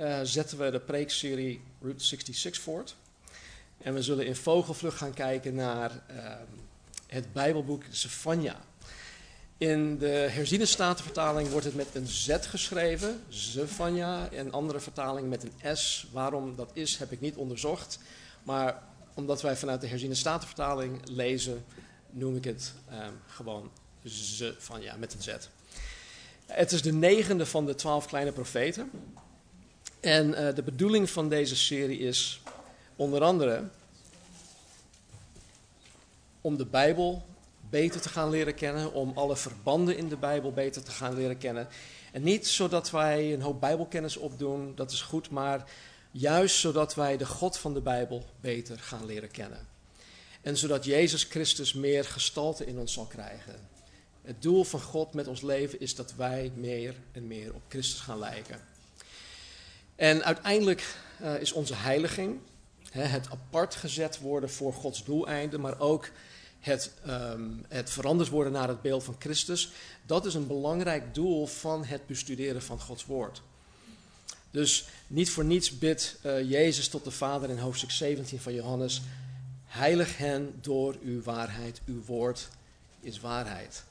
[0.00, 2.96] uh, zetten we de preekserie Route 66 voort.
[3.78, 6.34] En we zullen in vogelvlucht gaan kijken naar uh,
[7.06, 8.56] het Bijbelboek Zephania.
[9.58, 15.42] In de herziene statenvertaling wordt het met een Z geschreven, Zephania, en andere vertaling met
[15.42, 16.06] een S.
[16.12, 17.98] Waarom dat is, heb ik niet onderzocht.
[18.42, 18.82] Maar
[19.14, 21.64] omdat wij vanuit de herziene statenvertaling lezen,
[22.10, 23.70] noem ik het um, gewoon
[24.02, 25.36] Zephania met een Z.
[26.46, 28.90] Het is de negende van de twaalf kleine profeten.
[30.06, 32.40] En uh, de bedoeling van deze serie is
[32.96, 33.68] onder andere
[36.40, 37.26] om de Bijbel
[37.70, 41.38] beter te gaan leren kennen, om alle verbanden in de Bijbel beter te gaan leren
[41.38, 41.68] kennen.
[42.12, 45.70] En niet zodat wij een hoop Bijbelkennis opdoen, dat is goed, maar
[46.10, 49.66] juist zodat wij de God van de Bijbel beter gaan leren kennen.
[50.42, 53.68] En zodat Jezus Christus meer gestalte in ons zal krijgen.
[54.22, 58.00] Het doel van God met ons leven is dat wij meer en meer op Christus
[58.00, 58.74] gaan lijken.
[59.96, 62.38] En uiteindelijk uh, is onze heiliging,
[62.90, 66.10] hè, het apart gezet worden voor Gods doeleinden, maar ook
[66.60, 69.70] het, um, het veranderd worden naar het beeld van Christus,
[70.06, 73.42] dat is een belangrijk doel van het bestuderen van Gods woord.
[74.50, 79.02] Dus niet voor niets bidt uh, Jezus tot de Vader in hoofdstuk 17 van Johannes,
[79.64, 82.48] heilig hen door uw waarheid, uw woord
[83.00, 83.84] is waarheid.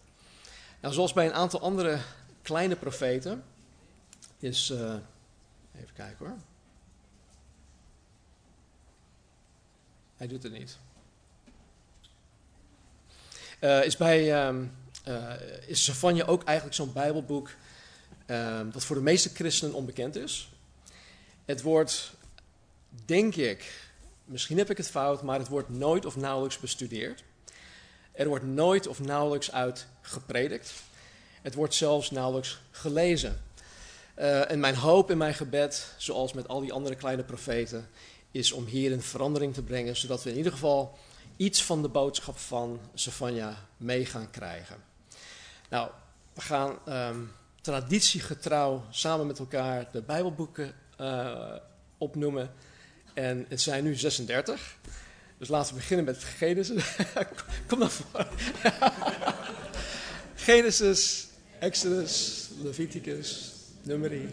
[0.81, 2.00] Nou, zoals bij een aantal andere
[2.42, 3.44] kleine profeten
[4.39, 4.70] is.
[4.70, 4.95] Uh,
[5.78, 6.38] even kijken hoor.
[10.17, 10.78] Hij doet het niet.
[13.62, 14.48] Uh, is bij.
[14.48, 14.72] Um,
[15.67, 17.49] is Savanje ook eigenlijk zo'n Bijbelboek.
[18.27, 20.49] Um, dat voor de meeste christenen onbekend is.
[21.45, 22.14] Het wordt,
[23.05, 23.89] denk ik,
[24.26, 27.23] misschien heb ik het fout, maar het wordt nooit of nauwelijks bestudeerd.
[28.11, 30.73] Er wordt nooit of nauwelijks uit gepredikt.
[31.42, 33.42] Het wordt zelfs nauwelijks gelezen.
[34.17, 37.89] Uh, en mijn hoop en mijn gebed, zoals met al die andere kleine profeten,
[38.31, 40.98] is om hier een verandering te brengen, zodat we in ieder geval
[41.37, 44.75] iets van de boodschap van Savanja mee gaan krijgen.
[45.70, 45.89] Nou,
[46.33, 47.31] we gaan um,
[47.61, 51.55] traditiegetrouw samen met elkaar de Bijbelboeken uh,
[51.98, 52.52] opnoemen.
[53.14, 54.77] En het zijn nu 36.
[55.37, 56.95] Dus laten we beginnen met Genesis.
[57.67, 58.27] Kom naar voren.
[60.36, 61.27] Genesis,
[61.59, 63.55] Exodus, Leviticus,
[63.86, 64.28] Numeri,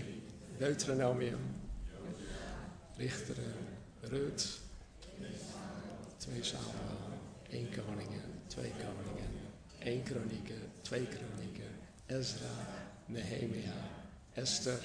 [0.59, 1.41] Deuteronomium,
[2.97, 3.55] Richteren,
[4.01, 4.61] Rut,
[6.17, 7.19] twee Samuel,
[7.51, 9.31] één Koningen, twee Koningen,
[9.79, 11.71] één Kronieken, twee Kronieken,
[12.07, 12.51] Ezra,
[13.07, 13.73] Nehemia,
[14.33, 14.81] Esther,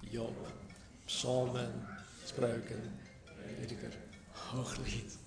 [0.00, 0.52] Job,
[1.04, 1.72] Psalmen,
[2.24, 2.98] Spreuken,
[3.56, 3.92] Prediker,
[4.32, 5.18] Hooglied.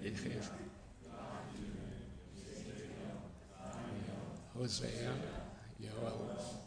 [0.00, 0.18] Ik.
[4.52, 5.12] Hosea,
[5.76, 6.61] Joel,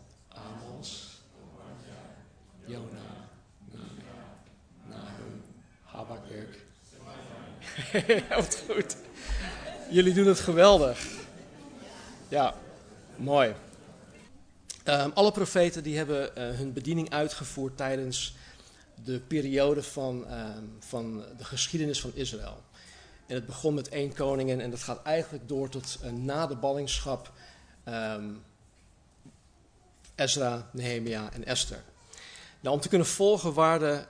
[8.29, 8.95] Wat goed.
[9.89, 11.07] Jullie doen het geweldig.
[12.27, 12.53] Ja,
[13.15, 13.53] mooi.
[14.85, 18.35] Um, alle profeten die hebben uh, hun bediening uitgevoerd tijdens
[19.03, 22.63] de periode van, um, van de geschiedenis van Israël.
[23.27, 26.55] En het begon met één koningen en dat gaat eigenlijk door tot uh, na de
[26.55, 27.31] ballingschap
[27.85, 28.43] um,
[30.15, 31.83] Ezra, Nehemia en Esther.
[32.59, 34.03] Nou, om te kunnen volgen waar de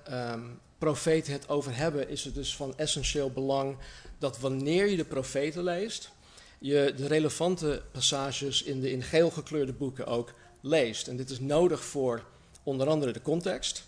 [0.86, 3.78] profeten het over hebben, is het dus van essentieel belang
[4.18, 6.12] dat wanneer je de profeten leest,
[6.60, 11.08] je de relevante passages in de in geel gekleurde boeken ook leest.
[11.08, 12.26] En dit is nodig voor
[12.64, 13.84] onder andere de context.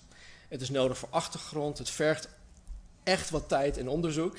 [0.48, 1.78] Het is nodig voor achtergrond.
[1.78, 2.30] Het vergt
[3.04, 4.38] echt wat tijd en onderzoek.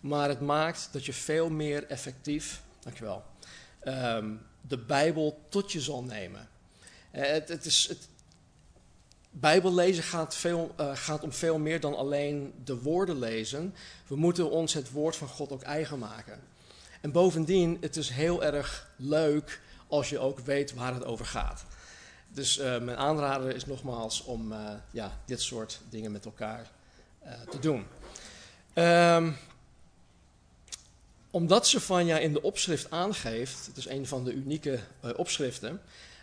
[0.00, 3.22] Maar het maakt dat je veel meer effectief, dankjewel,
[3.84, 6.48] um, de Bijbel tot je zal nemen.
[7.14, 8.08] Uh, het, het, is, het,
[9.34, 13.74] Bijbel lezen gaat, veel, uh, gaat om veel meer dan alleen de woorden lezen.
[14.06, 16.40] We moeten ons het woord van God ook eigen maken.
[17.00, 21.64] En bovendien, het is heel erg leuk als je ook weet waar het over gaat.
[22.28, 26.70] Dus uh, mijn aanrader is nogmaals om uh, ja, dit soort dingen met elkaar
[27.50, 27.86] te doen.
[28.74, 29.36] Um,
[31.30, 34.80] omdat Sefania in de opschrift aangeeft, het is een van de unieke
[35.16, 35.80] opschriften,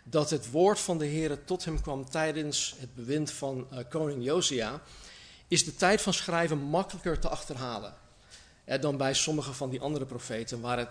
[0.09, 4.23] dat het woord van de Heer tot hem kwam tijdens het bewind van uh, koning
[4.23, 4.81] Josia,
[5.47, 7.93] is de tijd van schrijven makkelijker te achterhalen
[8.77, 10.89] dan bij sommige van die andere profeten waar, het,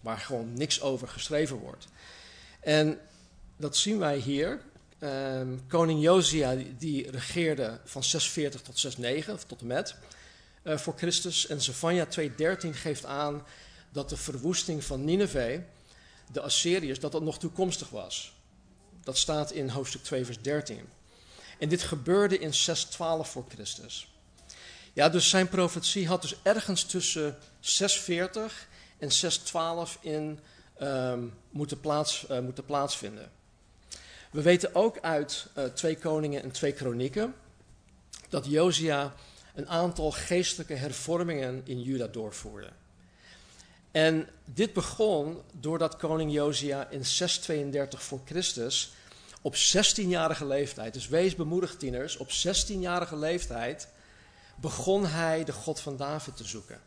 [0.00, 1.86] waar gewoon niks over geschreven wordt.
[2.60, 2.98] En
[3.56, 4.60] dat zien wij hier.
[4.98, 9.96] Ehm, koning Josia die regeerde van 640 tot 69, of tot en met,
[10.62, 11.46] uh, voor Christus.
[11.46, 13.42] En Zephania 2.13 geeft aan
[13.92, 15.60] dat de verwoesting van Nineveh,
[16.32, 18.33] de Assyriërs, dat dat nog toekomstig was.
[19.04, 20.88] Dat staat in hoofdstuk 2 vers 13.
[21.58, 24.12] En dit gebeurde in 612 voor Christus.
[24.92, 28.68] Ja, dus zijn profetie had dus ergens tussen 640
[28.98, 30.38] en 612 in
[30.82, 33.30] um, moeten, plaats, uh, moeten plaatsvinden.
[34.30, 37.34] We weten ook uit uh, twee koningen en twee kronieken
[38.28, 39.14] dat Josia
[39.54, 42.68] een aantal geestelijke hervormingen in Juda doorvoerde.
[43.94, 48.92] En dit begon doordat koning Josia in 632 voor Christus
[49.42, 53.88] op 16-jarige leeftijd, dus wees bemoedigd tieners, op 16-jarige leeftijd
[54.56, 56.80] begon hij de God van David te zoeken.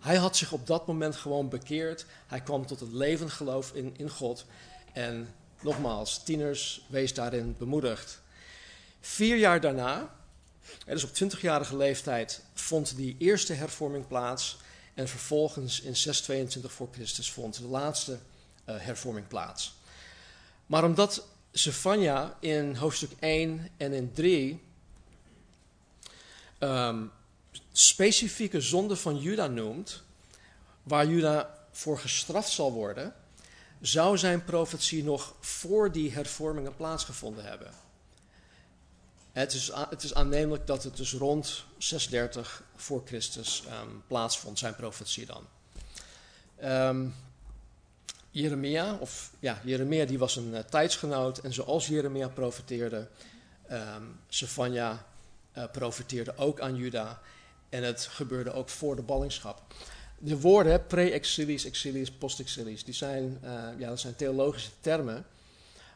[0.00, 2.06] Hij had zich op dat moment gewoon bekeerd.
[2.26, 4.46] Hij kwam tot het levend geloof in, in God.
[4.92, 8.20] En nogmaals, tieners, wees daarin bemoedigd.
[9.00, 10.14] Vier jaar daarna,
[10.86, 14.58] dus op 20-jarige leeftijd, vond die eerste hervorming plaats.
[14.98, 18.18] En vervolgens in 622 voor Christus vond de laatste uh,
[18.78, 19.74] hervorming plaats.
[20.66, 24.62] Maar omdat Zephania in hoofdstuk 1 en in 3
[26.58, 27.10] um,
[27.72, 30.02] specifieke zonde van Juda noemt,
[30.82, 33.14] waar Juda voor gestraft zal worden,
[33.80, 37.70] zou zijn profetie nog voor die hervormingen plaatsgevonden hebben.
[39.38, 44.74] Het is, het is aannemelijk dat het dus rond 630 voor Christus um, plaatsvond, zijn
[44.74, 45.46] profetie dan.
[46.64, 47.14] Um,
[48.30, 53.08] Jeremia, of ja, Jeremia die was een uh, tijdsgenoot en zoals Jeremia profeteerde,
[53.70, 55.06] um, Sefania
[55.56, 57.20] uh, profiteerde ook aan Juda.
[57.68, 59.62] En het gebeurde ook voor de ballingschap.
[60.18, 65.26] De woorden pre-exilies, exilies, post-exilies, die zijn, uh, ja, dat zijn theologische termen.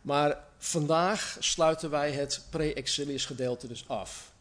[0.03, 4.33] Maar vandaag sluiten wij het pre-exilies gedeelte dus af.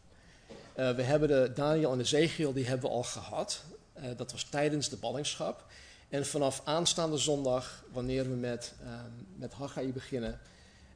[0.76, 3.62] Uh, we hebben de Daniel en Ezekiel, die hebben we al gehad.
[3.96, 5.64] Uh, dat was tijdens de ballingschap.
[6.08, 10.40] En vanaf aanstaande zondag, wanneer we met, um, met Haggai beginnen,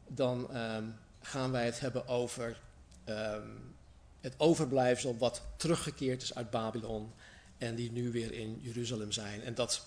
[0.06, 2.60] dan um, gaan wij het hebben over
[3.08, 3.74] um,
[4.20, 7.12] het overblijfsel wat teruggekeerd is uit Babylon
[7.58, 9.42] en die nu weer in Jeruzalem zijn.
[9.42, 9.86] En dat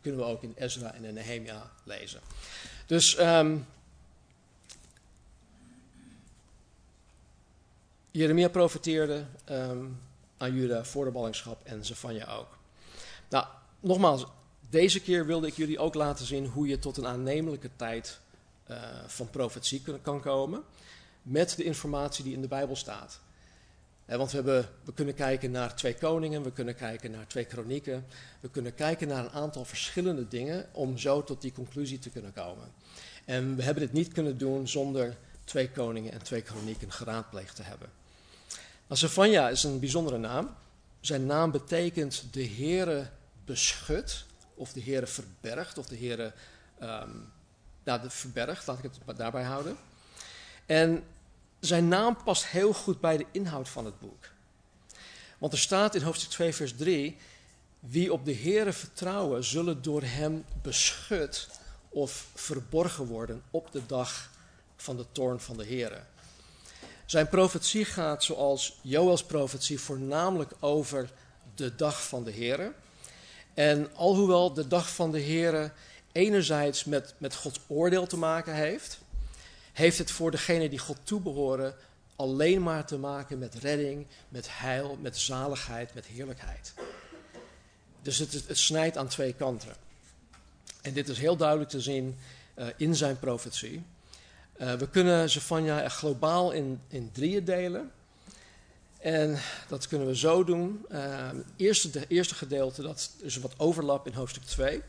[0.00, 2.20] kunnen we ook in Ezra en in Nehemia lezen.
[2.86, 3.16] Dus
[8.10, 10.00] Jeremia profeteerde um,
[10.36, 12.58] aan Juda voor de ballingschap en Zephania ook.
[13.28, 13.46] Nou,
[13.80, 14.26] nogmaals,
[14.70, 18.20] deze keer wilde ik jullie ook laten zien hoe je tot een aannemelijke tijd
[18.70, 18.76] uh,
[19.06, 20.62] van profetie kan komen
[21.22, 23.20] met de informatie die in de Bijbel staat
[24.16, 28.06] want we, hebben, we kunnen kijken naar twee koningen, we kunnen kijken naar twee kronieken,
[28.40, 32.32] we kunnen kijken naar een aantal verschillende dingen om zo tot die conclusie te kunnen
[32.32, 32.72] komen.
[33.24, 37.62] En we hebben dit niet kunnen doen zonder twee koningen en twee kronieken geraadpleegd te
[37.62, 37.88] hebben.
[38.88, 40.56] Nou, is een bijzondere naam.
[41.00, 43.10] Zijn naam betekent de Heere
[43.44, 44.24] beschut,
[44.54, 46.32] of de Heere verbergt, of de Heere
[46.82, 47.32] um,
[47.82, 49.76] de verbergt, laat ik het daarbij houden.
[50.66, 51.04] En
[51.60, 54.24] zijn naam past heel goed bij de inhoud van het boek.
[55.38, 57.16] Want er staat in hoofdstuk 2, vers 3:
[57.80, 61.48] Wie op de Heere vertrouwen, zullen door hem beschut
[61.88, 64.30] of verborgen worden op de dag
[64.76, 66.02] van de toorn van de Heere.
[67.08, 71.10] Zijn profetie gaat, zoals Joels profetie, voornamelijk over
[71.54, 72.72] de dag van de Heere.
[73.54, 75.70] En alhoewel de dag van de Heere
[76.12, 78.98] enerzijds met, met Gods oordeel te maken heeft,
[79.72, 81.74] heeft het voor degenen die God toebehoren
[82.16, 86.74] alleen maar te maken met redding, met heil, met zaligheid, met heerlijkheid.
[88.02, 89.76] Dus het, het snijdt aan twee kanten.
[90.82, 92.18] En dit is heel duidelijk te zien
[92.58, 93.82] uh, in zijn profetie.
[94.60, 97.92] Uh, we kunnen Zephania globaal in, in drieën delen.
[98.98, 99.38] En
[99.68, 100.86] dat kunnen we zo doen.
[100.90, 104.82] Uh, eerste, eerste gedeelte, dat is wat overlap in hoofdstuk 2.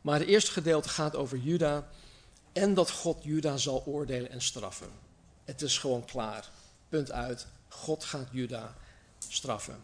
[0.00, 1.88] Maar het eerste gedeelte gaat over Juda
[2.52, 4.90] en dat God Juda zal oordelen en straffen.
[5.44, 6.48] Het is gewoon klaar.
[6.88, 7.46] Punt uit.
[7.68, 8.74] God gaat Juda
[9.28, 9.76] straffen.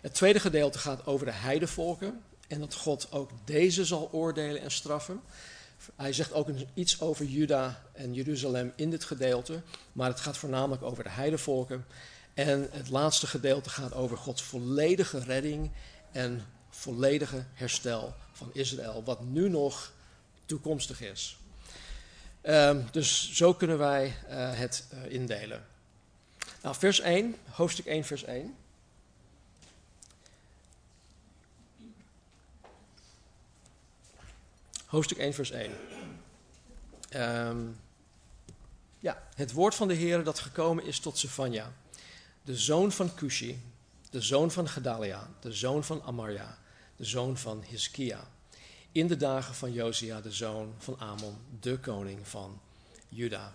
[0.00, 2.22] Het tweede gedeelte gaat over de heidevolken.
[2.48, 5.20] En dat God ook deze zal oordelen en straffen.
[5.96, 9.62] Hij zegt ook iets over Juda en Jeruzalem in dit gedeelte.
[9.92, 11.86] Maar het gaat voornamelijk over de heidevolken.
[12.34, 15.70] En het laatste gedeelte gaat over Gods volledige redding
[16.12, 19.02] en volledige herstel van Israël.
[19.04, 19.92] Wat nu nog
[20.46, 21.36] toekomstig is.
[22.42, 24.12] Um, dus zo kunnen wij uh,
[24.58, 25.66] het uh, indelen.
[26.62, 28.54] Nou, vers 1, hoofdstuk 1, vers 1.
[34.92, 35.72] Hoofdstuk 1, vers 1.
[37.08, 37.66] Ehm,
[38.98, 41.72] ja, het woord van de Heer dat gekomen is tot Sefania,
[42.42, 43.62] de zoon van Cushi,
[44.10, 46.58] de zoon van Gedalia, de zoon van Amarja,
[46.96, 48.24] de zoon van Hiskia,
[48.92, 52.60] in de dagen van Josia, de zoon van Amon, de koning van
[53.08, 53.52] Juda.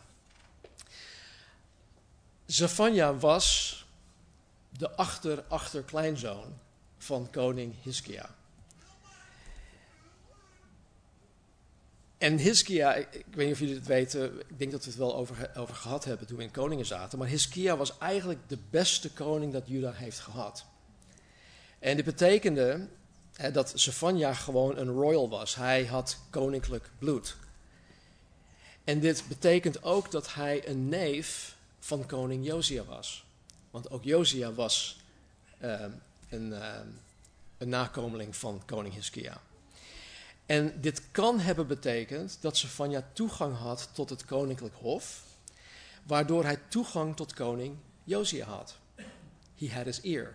[2.46, 3.86] Zephania was
[4.70, 6.60] de achter-achterkleinzoon
[6.98, 8.37] van koning Hiskia.
[12.18, 15.16] En Hiskia, ik, weet niet of jullie het weten, ik denk dat we het wel
[15.16, 19.12] over, over gehad hebben toen we in koningen zaten, maar Hiskia was eigenlijk de beste
[19.12, 20.66] koning dat Juda heeft gehad.
[21.80, 22.88] En dit betekende
[23.34, 25.56] hè, dat Zephania gewoon een royal was.
[25.56, 27.36] Hij had koninklijk bloed.
[28.84, 33.26] En dit betekent ook dat hij een neef van koning Josia was.
[33.72, 35.00] Want ook Josia was
[35.62, 35.82] uh,
[36.30, 36.74] een, uh,
[37.58, 39.42] een nakomeling van koning Hiskia.
[40.48, 45.24] En dit kan hebben betekend dat Sefania toegang had tot het koninklijk hof,
[46.04, 48.78] waardoor hij toegang tot koning Josia had.
[49.56, 50.34] He had his ear.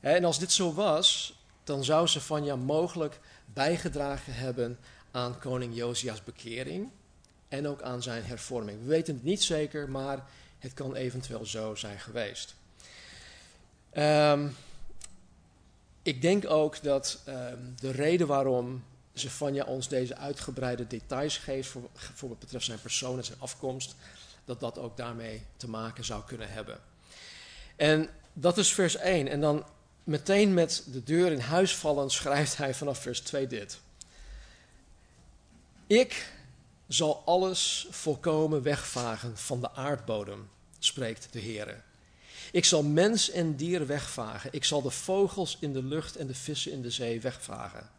[0.00, 4.78] En als dit zo was, dan zou Sefania mogelijk bijgedragen hebben
[5.10, 6.90] aan koning Josia's bekering
[7.48, 8.80] en ook aan zijn hervorming.
[8.80, 10.24] We weten het niet zeker, maar
[10.58, 12.54] het kan eventueel zo zijn geweest.
[13.92, 14.56] Um,
[16.02, 21.82] ik denk ook dat um, de reden waarom Zephania ons deze uitgebreide details geeft voor,
[21.94, 23.94] voor wat betreft zijn persoon en zijn afkomst,
[24.44, 26.78] dat dat ook daarmee te maken zou kunnen hebben.
[27.76, 29.28] En dat is vers 1.
[29.28, 29.64] En dan
[30.04, 33.80] meteen met de deur in huis vallen schrijft hij vanaf vers 2 dit.
[35.86, 36.32] Ik
[36.88, 41.84] zal alles volkomen wegvagen van de aardbodem, spreekt de Heer.
[42.52, 44.52] Ik zal mens en dier wegvagen.
[44.52, 47.90] Ik zal de vogels in de lucht en de vissen in de zee wegvagen.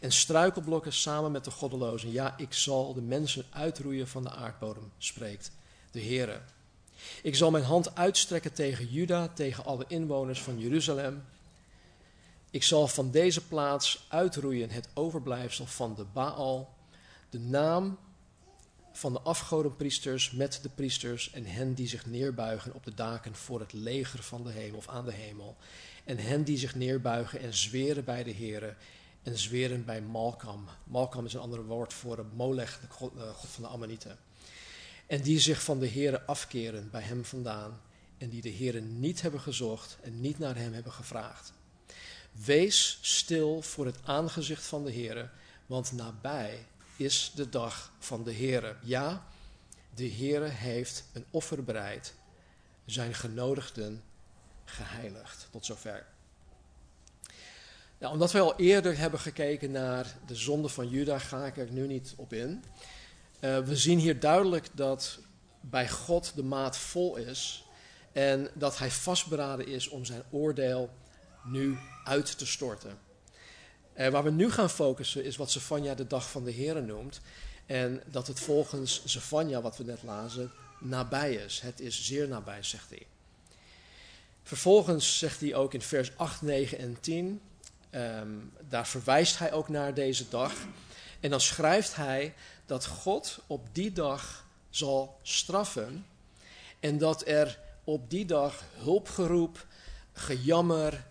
[0.00, 2.12] En struikelblokken samen met de goddelozen.
[2.12, 5.50] Ja, ik zal de mensen uitroeien van de aardbodem, spreekt
[5.90, 6.42] de Heer.
[7.22, 11.24] Ik zal mijn hand uitstrekken tegen Juda, tegen alle inwoners van Jeruzalem.
[12.50, 16.74] Ik zal van deze plaats uitroeien het overblijfsel van de Baal,
[17.30, 17.98] de naam
[18.96, 23.60] van de afgodenpriesters met de priesters en hen die zich neerbuigen op de daken voor
[23.60, 25.56] het leger van de hemel of aan de hemel.
[26.04, 28.74] En hen die zich neerbuigen en zweren bij de Here
[29.22, 30.68] en zweren bij Malkam.
[30.84, 34.18] Malkam is een ander woord voor Molech, de god, de god van de Ammonieten.
[35.06, 37.80] En die zich van de Here afkeren bij hem vandaan
[38.18, 41.52] en die de Here niet hebben gezocht en niet naar hem hebben gevraagd.
[42.32, 45.30] Wees stil voor het aangezicht van de Here,
[45.66, 48.76] want nabij is de dag van de Heere.
[48.82, 49.26] Ja,
[49.94, 52.14] de Heere heeft een offer bereid,
[52.84, 54.02] zijn genodigden
[54.64, 55.48] geheiligd.
[55.50, 56.06] Tot zover.
[57.98, 61.70] Nou, omdat we al eerder hebben gekeken naar de zonde van Juda, ga ik er
[61.70, 62.64] nu niet op in.
[63.40, 65.18] Uh, we zien hier duidelijk dat
[65.60, 67.64] bij God de maat vol is
[68.12, 70.90] en dat hij vastberaden is om zijn oordeel
[71.44, 72.98] nu uit te storten.
[73.96, 77.20] Uh, waar we nu gaan focussen is wat Zefania de dag van de Heren noemt.
[77.66, 81.60] En dat het volgens Zefania, wat we net lazen, nabij is.
[81.60, 83.06] Het is zeer nabij, zegt hij.
[84.42, 87.26] Vervolgens zegt hij ook in vers 8, 9 en 10.
[87.26, 87.40] Um,
[87.90, 88.28] ehm,
[88.68, 90.52] daar verwijst hij ook naar deze dag.
[91.20, 92.34] En dan schrijft hij
[92.66, 96.06] dat God op die dag zal straffen.
[96.80, 99.66] En dat er op die dag hulpgeroep,
[100.12, 101.06] gejammer,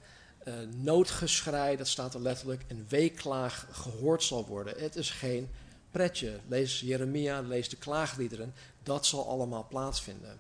[0.48, 4.74] uh, noodgeschrei, dat staat er letterlijk, een weeklaag gehoord zal worden.
[4.78, 5.50] Het is geen
[5.92, 6.40] pretje.
[6.48, 8.54] Lees Jeremia, lees de klaagliederen.
[8.84, 10.40] Dat zal allemaal plaatsvinden.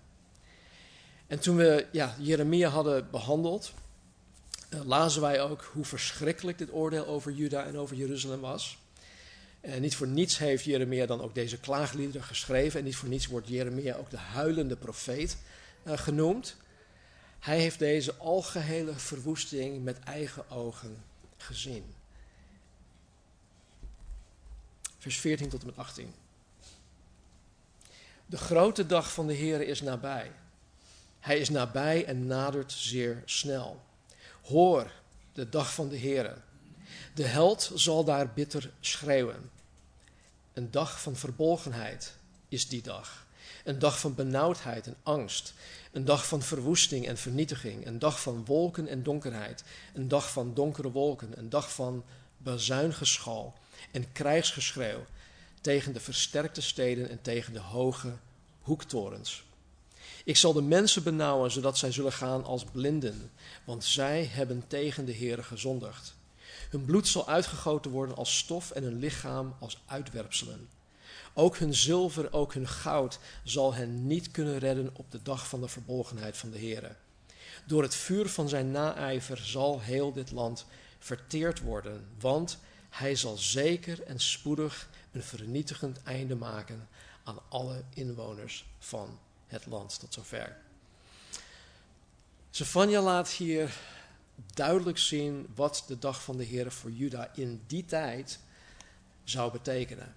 [1.27, 3.73] En toen we ja, Jeremia hadden behandeld,
[4.69, 8.77] uh, lazen wij ook hoe verschrikkelijk dit oordeel over Juda en over Jeruzalem was.
[9.61, 12.79] En niet voor niets heeft Jeremia dan ook deze klaagliederen geschreven.
[12.79, 15.37] En niet voor niets wordt Jeremia ook de huilende profeet
[15.83, 16.55] uh, genoemd.
[17.43, 21.03] Hij heeft deze algehele verwoesting met eigen ogen
[21.37, 21.95] gezien.
[24.97, 26.13] Vers 14 tot en met 18.
[28.25, 30.31] De grote dag van de Heer is nabij.
[31.19, 33.83] Hij is nabij en nadert zeer snel.
[34.41, 34.91] Hoor
[35.33, 36.41] de dag van de Heer.
[37.13, 39.51] De held zal daar bitter schreeuwen.
[40.53, 42.13] Een dag van verbolgenheid
[42.47, 43.25] is die dag.
[43.63, 45.53] Een dag van benauwdheid en angst.
[45.91, 47.85] Een dag van verwoesting en vernietiging.
[47.85, 49.63] Een dag van wolken en donkerheid.
[49.93, 51.37] Een dag van donkere wolken.
[51.37, 52.03] Een dag van
[52.37, 53.53] bazuingeschal
[53.91, 55.05] en krijgsgeschreeuw
[55.61, 58.13] tegen de versterkte steden en tegen de hoge
[58.61, 59.43] hoektorens.
[60.23, 63.31] Ik zal de mensen benauwen, zodat zij zullen gaan als blinden,
[63.63, 66.15] want zij hebben tegen de Heere gezondigd.
[66.69, 70.69] Hun bloed zal uitgegoten worden als stof en hun lichaam als uitwerpselen.
[71.33, 75.61] Ook hun zilver, ook hun goud zal hen niet kunnen redden op de dag van
[75.61, 76.95] de verbolgenheid van de Heere.
[77.65, 80.65] Door het vuur van zijn naijver zal heel dit land
[80.99, 82.57] verteerd worden, want
[82.89, 86.87] hij zal zeker en spoedig een vernietigend einde maken
[87.23, 89.99] aan alle inwoners van het land.
[89.99, 90.57] Tot zover.
[92.49, 93.77] Zefania laat hier
[94.53, 98.39] duidelijk zien wat de dag van de Heer voor Juda in die tijd
[99.23, 100.15] zou betekenen.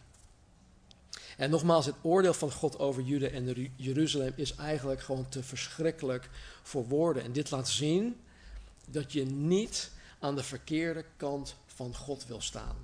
[1.37, 6.29] En nogmaals, het oordeel van God over Juda en Jeruzalem is eigenlijk gewoon te verschrikkelijk
[6.63, 7.23] voor woorden.
[7.23, 8.21] En dit laat zien
[8.87, 12.77] dat je niet aan de verkeerde kant van God wil staan.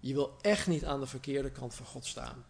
[0.00, 2.44] Je wil echt niet aan de verkeerde kant van God staan.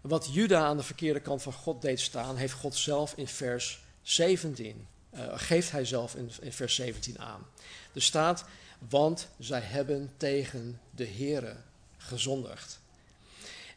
[0.00, 3.80] Wat Juda aan de verkeerde kant van God deed staan, heeft God zelf in vers
[4.02, 7.46] 17, uh, eh, geeft hij zelf in, in vers 17 aan.
[7.94, 8.44] Er staat,
[8.88, 11.56] want zij hebben tegen de Here
[11.96, 12.80] gezondigd.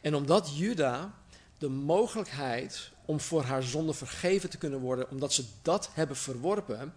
[0.02, 1.14] En omdat Juda
[1.58, 6.94] de mogelijkheid om voor haar zonde vergeven te kunnen worden, omdat ze dat hebben verworpen,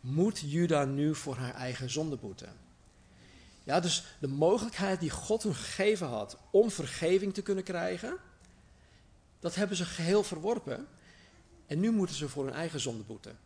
[0.00, 2.52] moet Juda nu voor haar eigen zonde boeten.
[3.64, 8.16] Ja, dus de mogelijkheid die God hun gegeven had om vergeving te kunnen krijgen,
[9.40, 10.86] dat hebben ze geheel verworpen.
[11.66, 13.38] En nu moeten ze voor hun eigen zonde boeten.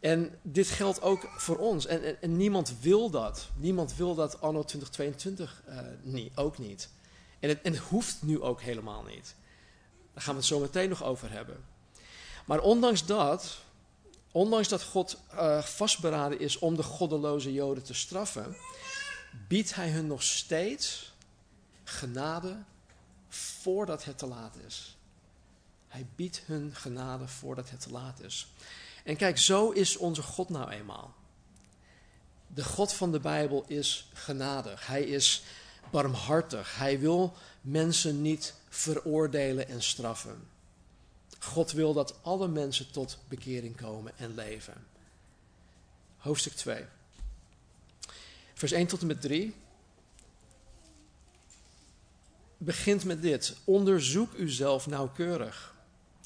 [0.00, 1.86] En dit geldt ook voor ons.
[1.86, 3.48] En, niemand wil dat.
[3.56, 6.88] Niemand wil dat anno 2022 uh, eh, ook niet.
[7.44, 9.34] En het, en het hoeft nu ook helemaal niet.
[10.12, 11.64] Daar gaan we het zo meteen nog over hebben.
[12.44, 13.58] Maar ondanks dat,
[14.30, 18.56] ondanks dat God uh, vastberaden is om de goddeloze Joden te straffen,
[19.48, 21.12] biedt hij hun nog steeds
[21.84, 22.62] genade
[23.28, 24.96] voordat het te laat is.
[25.88, 28.46] Hij biedt hun genade voordat het te laat is.
[29.04, 31.14] En kijk, zo is onze God nou eenmaal.
[32.46, 34.86] De God van de Bijbel is genadig.
[34.86, 35.42] Hij is
[35.90, 36.76] barmhartig.
[36.76, 40.48] Hij wil mensen niet veroordelen en straffen.
[41.38, 44.86] God wil dat alle mensen tot bekering komen en leven.
[46.16, 46.84] Hoofdstuk 2.
[48.54, 49.54] Vers 1 tot en met 3
[52.58, 53.56] begint met dit.
[53.64, 55.74] Onderzoek uzelf nauwkeurig.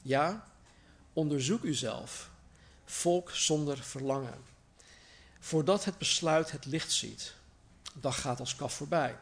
[0.03, 0.49] Ja,
[1.12, 2.31] onderzoek uzelf,
[2.85, 4.38] volk zonder verlangen.
[5.40, 7.35] Voordat het besluit het licht ziet,
[7.94, 9.18] dag gaat als kaf voorbij.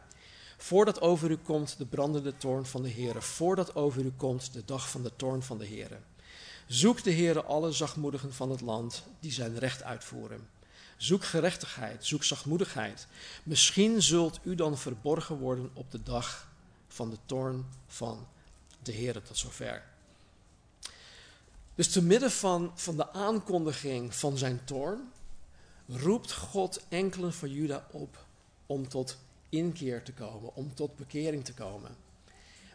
[0.57, 4.65] Voordat over u komt de brandende toorn van de Heere, voordat over u komt de
[4.65, 5.97] dag van de toorn van de Heere.
[6.67, 10.49] Zoek de Heere alle zachtmoedigen van het land die zijn recht uitvoeren.
[10.97, 13.07] Zoek gerechtigheid, zoek zachtmoedigheid.
[13.43, 16.47] Misschien zult u dan verborgen worden op de dag
[16.87, 18.27] van de toorn van
[18.83, 19.83] de Heer tot zover.
[21.75, 25.11] Dus te midden van, van de aankondiging van zijn toorn,
[25.87, 28.25] roept God enkelen van Juda op
[28.65, 29.17] om tot
[29.49, 31.91] inkeer te komen, om tot bekering te komen.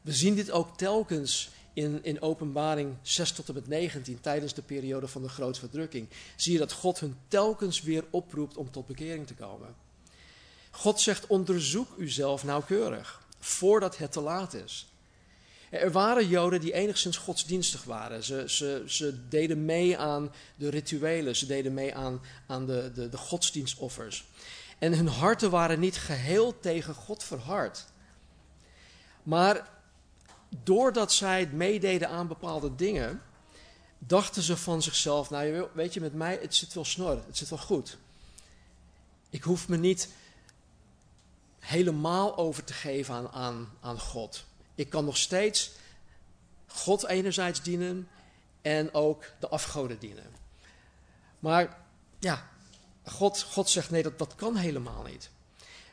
[0.02, 4.62] We zien dit ook telkens in, in openbaring 6 tot en met 19, tijdens de
[4.62, 6.08] periode van de grote verdrukking.
[6.36, 9.74] Zie je dat God hun telkens weer oproept om tot bekering te komen.
[10.70, 14.86] God zegt, onderzoek uzelf nauwkeurig voordat het te laat is.
[15.70, 18.24] Er waren Joden die enigszins godsdienstig waren.
[18.24, 23.08] Ze, ze, ze deden mee aan de rituelen, ze deden mee aan, aan de, de,
[23.08, 24.24] de godsdienstoffers.
[24.82, 27.84] En hun harten waren niet geheel tegen God verhard.
[29.22, 29.68] Maar
[30.62, 33.22] doordat zij meededen aan bepaalde dingen,
[33.98, 37.48] dachten ze van zichzelf: Nou, weet je, met mij, het zit wel snor, het zit
[37.48, 37.98] wel goed.
[39.30, 40.08] Ik hoef me niet
[41.58, 44.44] helemaal over te geven aan, aan, aan God.
[44.74, 45.70] Ik kan nog steeds
[46.66, 48.08] God enerzijds dienen
[48.62, 50.34] en ook de afgoden dienen.
[51.38, 51.76] Maar
[52.18, 52.50] ja,
[53.04, 55.30] God, God zegt nee, dat, dat kan helemaal niet.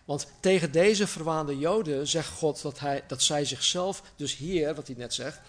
[0.06, 4.88] Want tegen deze verwaande Joden zegt God dat, hij, dat zij zichzelf, dus hier, wat
[4.88, 5.40] hij net zegt,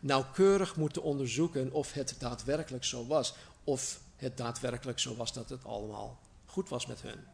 [0.00, 3.34] nauwkeurig moeten onderzoeken of het daadwerkelijk zo was.
[3.64, 7.24] Of het daadwerkelijk zo was dat het allemaal goed was met hun.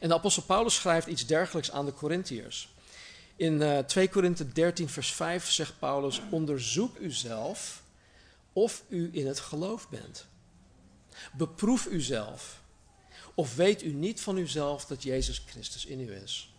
[0.00, 2.74] En de apostel Paulus schrijft iets dergelijks aan de Corinthiërs.
[3.36, 7.82] In uh, 2 Korinthe 13, vers 5 zegt Paulus: Onderzoek uzelf
[8.52, 10.26] of u in het geloof bent.
[11.32, 12.62] Beproef uzelf.
[13.34, 16.54] Of weet u niet van uzelf dat Jezus Christus in u is?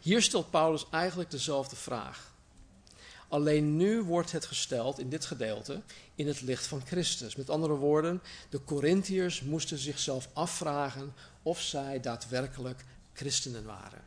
[0.00, 2.32] Hier stelt Paulus eigenlijk dezelfde vraag.
[3.28, 5.82] Alleen nu wordt het gesteld in dit gedeelte
[6.14, 7.36] in het licht van Christus.
[7.36, 14.02] Met andere woorden, de Corinthiërs moesten zichzelf afvragen of zij daadwerkelijk christenen waren.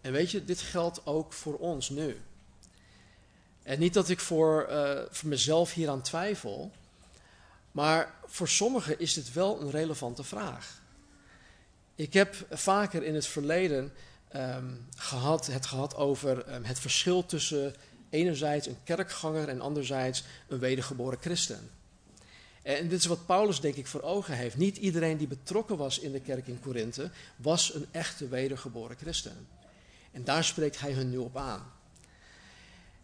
[0.00, 2.20] En weet je, dit geldt ook voor ons nu.
[3.62, 6.72] En niet dat ik voor, uh, voor mezelf hieraan twijfel,
[7.76, 10.82] maar voor sommigen is dit wel een relevante vraag.
[11.94, 13.92] Ik heb vaker in het verleden
[14.36, 17.74] um, gehad, het gehad over um, het verschil tussen
[18.10, 21.70] enerzijds een kerkganger en anderzijds een wedergeboren christen.
[22.62, 24.56] En dit is wat Paulus denk ik voor ogen heeft.
[24.56, 29.48] Niet iedereen die betrokken was in de kerk in Korinthe was een echte wedergeboren christen.
[30.12, 31.72] En daar spreekt hij hun nu op aan.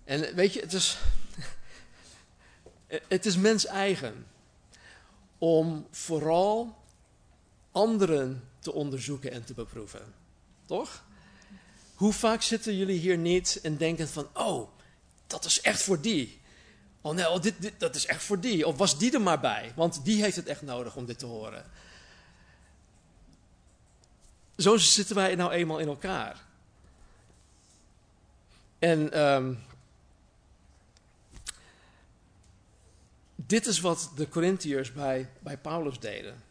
[0.04, 0.98] En weet je, het is,
[3.08, 4.30] het is mens eigen
[5.42, 6.76] om vooral
[7.72, 10.14] anderen te onderzoeken en te beproeven.
[10.66, 11.04] Toch?
[11.94, 14.68] Hoe vaak zitten jullie hier niet en denken van, oh,
[15.26, 16.40] dat is echt voor die.
[17.00, 18.66] Oh nee, oh, dit, dat is echt voor die.
[18.66, 19.72] Of was die er maar bij?
[19.76, 21.64] Want die heeft het echt nodig om dit te horen.
[24.56, 26.44] Zo zitten wij nou eenmaal in elkaar.
[28.78, 29.58] En um,
[33.52, 36.42] dit is wat de Corinthiërs bij, bij Paulus deden.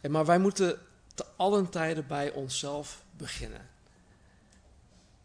[0.00, 0.78] En maar wij moeten
[1.14, 3.68] te allen tijden bij onszelf beginnen.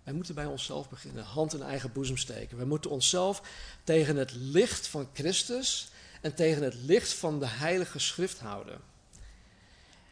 [0.03, 2.58] Wij moeten bij onszelf beginnen, hand in eigen boezem steken.
[2.58, 3.41] Wij moeten onszelf
[3.84, 8.82] tegen het licht van Christus en tegen het licht van de Heilige Schrift houden.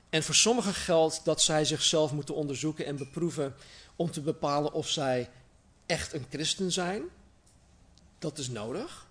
[0.09, 3.55] En voor sommigen geldt dat zij zichzelf moeten onderzoeken en beproeven
[3.95, 5.29] om te bepalen of zij
[5.85, 7.03] echt een christen zijn.
[8.19, 9.06] Dat is nodig.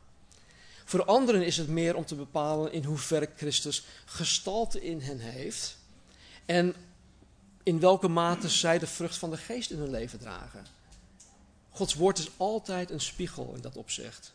[0.88, 5.76] Voor anderen is het meer om te bepalen in hoeverre Christus gestalte in hen heeft
[6.44, 6.74] en
[7.62, 10.66] in welke mate zij de vrucht van de geest in hun leven dragen.
[11.70, 14.32] Gods woord is altijd een spiegel in dat opzicht.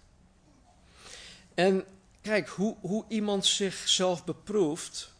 [1.53, 1.85] En
[2.21, 5.11] kijk, hoe, hoe iemand zichzelf beproeft,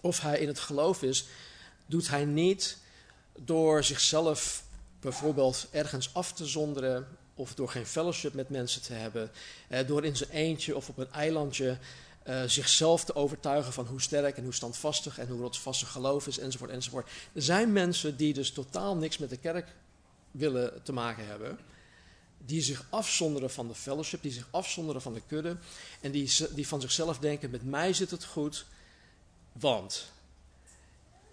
[0.00, 1.26] of hij in het geloof is,
[1.86, 2.78] doet hij niet
[3.38, 4.64] door zichzelf
[5.00, 9.30] bijvoorbeeld ergens af te zonderen of door geen fellowship met mensen te hebben,
[9.68, 11.78] eh, door in zijn eentje of op een eilandje
[12.26, 16.38] uh, zichzelf te overtuigen van hoe sterk en hoe standvastig en hoe rotsvastig geloof is,
[16.38, 17.10] enzovoort, enzovoort.
[17.32, 19.74] Er zijn mensen die dus totaal niks met de kerk
[20.30, 21.58] willen te maken hebben,
[22.38, 25.56] die zich afzonderen van de fellowship, die zich afzonderen van de kudde
[26.00, 28.66] en die, die van zichzelf denken, met mij zit het goed,
[29.52, 30.12] want.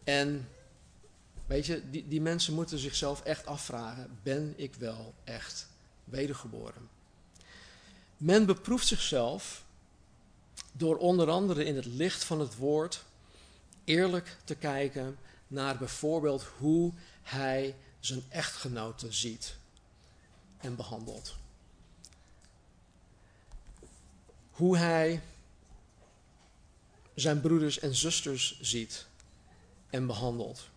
[0.04, 0.50] En
[1.48, 5.68] weet je, die, die mensen moeten zichzelf echt afvragen, ben ik wel echt
[6.12, 6.90] wedergeboren?
[8.18, 9.64] Men beproeft zichzelf
[10.72, 13.04] door onder andere in het licht van het woord
[13.84, 19.56] eerlijk te kijken naar bijvoorbeeld hoe hij zijn echtgenote ziet
[20.58, 21.36] en behandelt.
[24.52, 25.22] Hoe hij
[27.14, 29.06] zijn broeders en zusters ziet
[29.90, 30.70] en behandelt.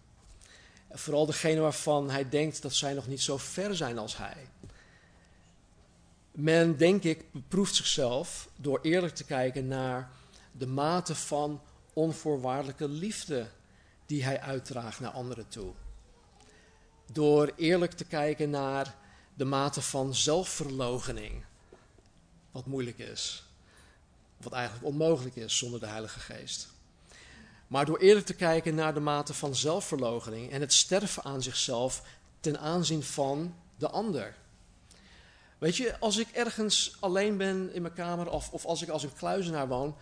[0.91, 4.49] Vooral degene waarvan hij denkt dat zij nog niet zo ver zijn als hij.
[6.37, 10.11] Men, denk ik, beproeft zichzelf door eerlijk te kijken naar
[10.53, 11.61] de mate van
[11.93, 13.49] onvoorwaardelijke liefde
[14.07, 15.73] die hij uitdraagt naar anderen toe.
[17.13, 18.95] Door eerlijk te kijken naar
[19.35, 21.45] de mate van zelfverloochening,
[22.51, 23.45] wat moeilijk is,
[24.37, 26.69] wat eigenlijk onmogelijk is zonder de Heilige Geest.
[27.67, 32.03] Maar door eerlijk te kijken naar de mate van zelfverloochening en het sterven aan zichzelf
[32.41, 34.43] ten aanzien van de ander.
[35.59, 39.03] Weet je, als ik ergens alleen ben in mijn kamer of, of als ik als
[39.03, 39.97] een kluizenaar woon,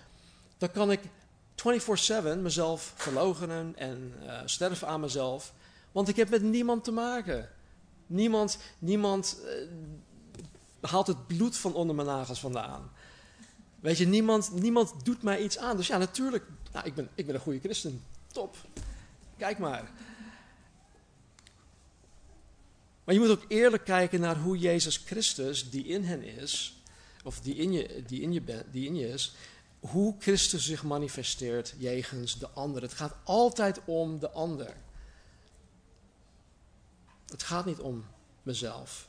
[0.59, 5.53] dan kan ik 24/7 mezelf verlogenen en uh, sterven aan mezelf.
[5.93, 7.49] Want ik heb met niemand te maken.
[8.07, 12.91] Niemand, niemand uh, haalt het bloed van onder mijn nagels vandaan.
[13.81, 15.77] Weet je, niemand, niemand doet mij iets aan.
[15.77, 18.05] Dus ja, natuurlijk, nou, ik, ben, ik ben een goede christen.
[18.33, 18.57] Top.
[19.37, 19.91] Kijk maar.
[23.05, 26.83] Maar je moet ook eerlijk kijken naar hoe Jezus Christus, die in hen is,
[27.25, 29.35] of die in je, die in je, die in je is,
[29.81, 32.83] hoe Christus zich manifesteert jegens de ander.
[32.83, 34.75] Het gaat altijd om de ander.
[37.27, 38.05] Het gaat niet om
[38.43, 39.09] mezelf.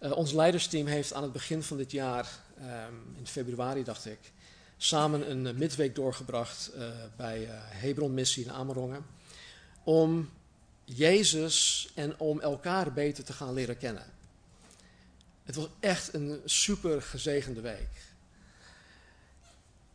[0.00, 2.28] Uh, ons leidersteam heeft aan het begin van dit jaar,
[2.58, 4.32] um, in februari dacht ik,
[4.76, 9.06] samen een uh, midweek doorgebracht uh, bij Hebron Missie in Amerongen.
[9.84, 10.30] Om
[10.84, 14.04] Jezus en om elkaar beter te gaan leren kennen.
[15.44, 17.88] Het was echt een super gezegende week.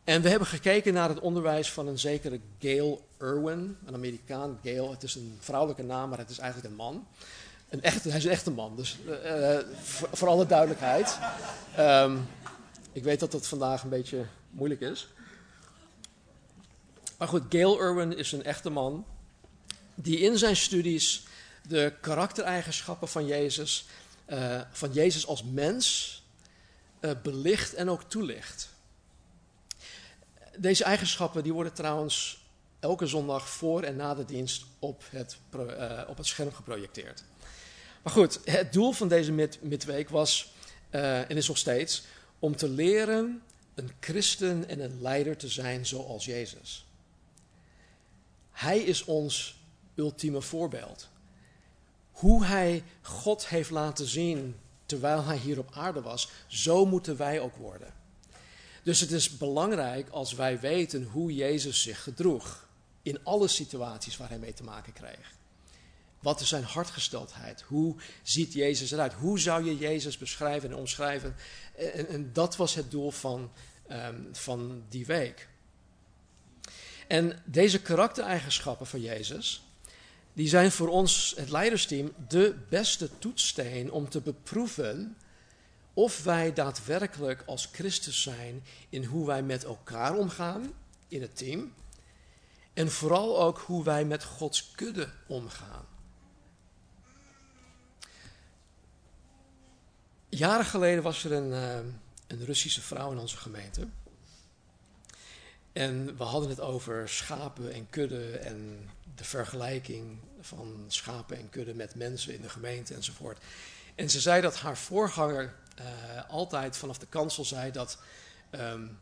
[0.04, 4.58] En we hebben gekeken naar het onderwijs van een zekere Gail Irwin, een Amerikaan.
[4.62, 7.06] Gail, het is een vrouwelijke naam, maar het is eigenlijk een man.
[7.68, 11.18] Een echte, hij is een echte man, dus uh, voor, voor, alle duidelijkheid.
[11.78, 12.28] Um,
[12.92, 15.08] ik weet dat dat vandaag een beetje moeilijk is.
[17.18, 19.04] Maar goed, Gail Irwin is een echte man
[20.02, 21.22] die in zijn studies
[21.68, 23.86] de karaktereigenschappen van Jezus
[24.30, 26.22] eh, van Jezus als mens
[27.00, 28.68] uh, belicht en ook toelicht.
[30.56, 32.44] Deze eigenschappen die worden trouwens
[32.80, 37.24] elke zondag voor en na de dienst op het, uh, op het scherm geprojecteerd.
[38.02, 40.52] Maar goed, het doel van deze mid midweek was,
[40.90, 42.02] en is nog steeds,
[42.38, 43.42] om te leren
[43.74, 46.84] een christen en een leider te zijn zoals Jezus.
[48.50, 49.59] Hij is ons
[50.00, 51.08] ultieme voorbeeld.
[52.10, 57.40] Hoe hij God heeft laten zien terwijl hij hier op aarde was, zo moeten wij
[57.40, 57.94] ook worden.
[58.82, 62.68] Dus het is belangrijk als wij weten hoe Jezus zich gedroeg
[63.02, 65.38] in alle situaties waar hij mee te maken kreeg.
[66.20, 67.62] Wat is zijn hartgesteldheid?
[67.62, 69.12] Hoe ziet Jezus eruit?
[69.12, 71.36] Hoe zou je Jezus beschrijven en omschrijven?
[71.76, 73.52] En, en dat was het doel van,
[73.90, 75.48] um, van die week.
[77.06, 79.62] En deze karaktereigenschappen van Jezus,
[80.40, 85.16] die zijn voor ons, het leidersteam, de beste toetssteen om te beproeven
[85.94, 90.72] of wij daadwerkelijk als Christus zijn in hoe wij met elkaar omgaan
[91.08, 91.72] in het team.
[92.72, 95.84] En vooral ook hoe wij met Gods kudde omgaan.
[100.28, 101.92] Jaren geleden was er een, uh,
[102.26, 103.88] een Russische vrouw in onze gemeente.
[105.72, 111.76] En we hadden het over schapen en kudden en de vergelijking van schapen en kudden
[111.76, 113.38] met mensen in de gemeente enzovoort.
[113.94, 117.98] En ze zei dat haar voorganger uh, altijd vanaf de kansel zei dat,
[118.50, 118.98] um,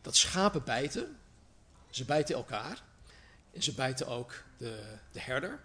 [0.00, 1.16] dat schapen bijten.
[1.90, 2.82] Ze bijten elkaar.
[3.52, 5.60] En ze bijten ook de, de herder.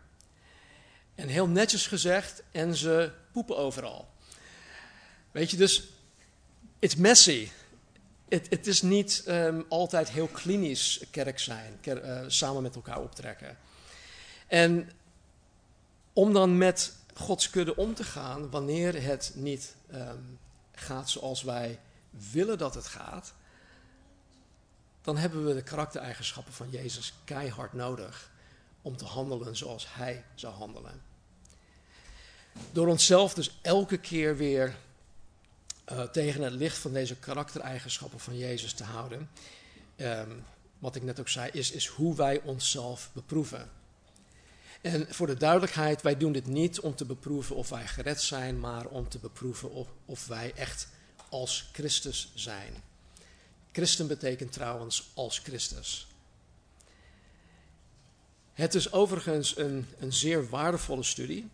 [1.15, 4.09] En heel netjes gezegd, en ze poepen overal.
[5.31, 5.83] Weet je, dus
[6.79, 7.49] it's messy.
[8.29, 13.57] Het is niet um, altijd heel klinisch kerk zijn, uh, samen met elkaar optrekken.
[14.47, 14.91] En
[16.13, 20.39] om dan met Gods kudde om te gaan, wanneer het niet um,
[20.71, 21.79] gaat zoals wij
[22.31, 23.33] willen dat het gaat,
[25.01, 28.31] dan hebben we de karaktereigenschappen van Jezus keihard nodig
[28.81, 31.01] om te handelen zoals Hij zou handelen.
[32.71, 34.75] Door onszelf dus elke keer weer
[35.91, 39.29] uh, tegen het licht van deze karaktereigenschappen van Jezus te houden.
[39.97, 40.43] Um,
[40.79, 43.69] wat ik net ook zei, is, is hoe wij onszelf beproeven.
[44.81, 48.59] En voor de duidelijkheid, wij doen dit niet om te beproeven of wij gered zijn,
[48.59, 50.87] maar om te beproeven of, of wij echt
[51.29, 52.73] als Christus zijn.
[53.71, 56.07] Christen betekent trouwens als Christus.
[58.53, 61.49] Het is overigens een, een zeer waardevolle studie.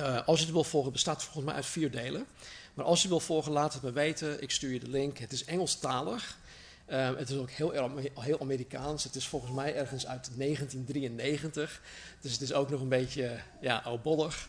[0.00, 2.26] Uh, als je het wil volgen, bestaat volgens mij uit vier delen.
[2.74, 4.42] Maar als je wil volgen, laat het me weten.
[4.42, 5.18] Ik stuur je de link.
[5.18, 6.38] Het is Engelstalig.
[6.86, 9.04] Um, het is ook heel, heel Amerikaans.
[9.04, 11.80] Het is volgens mij ergens uit 1993.
[12.20, 14.48] Dus het is ook nog een beetje ja, oudbollig.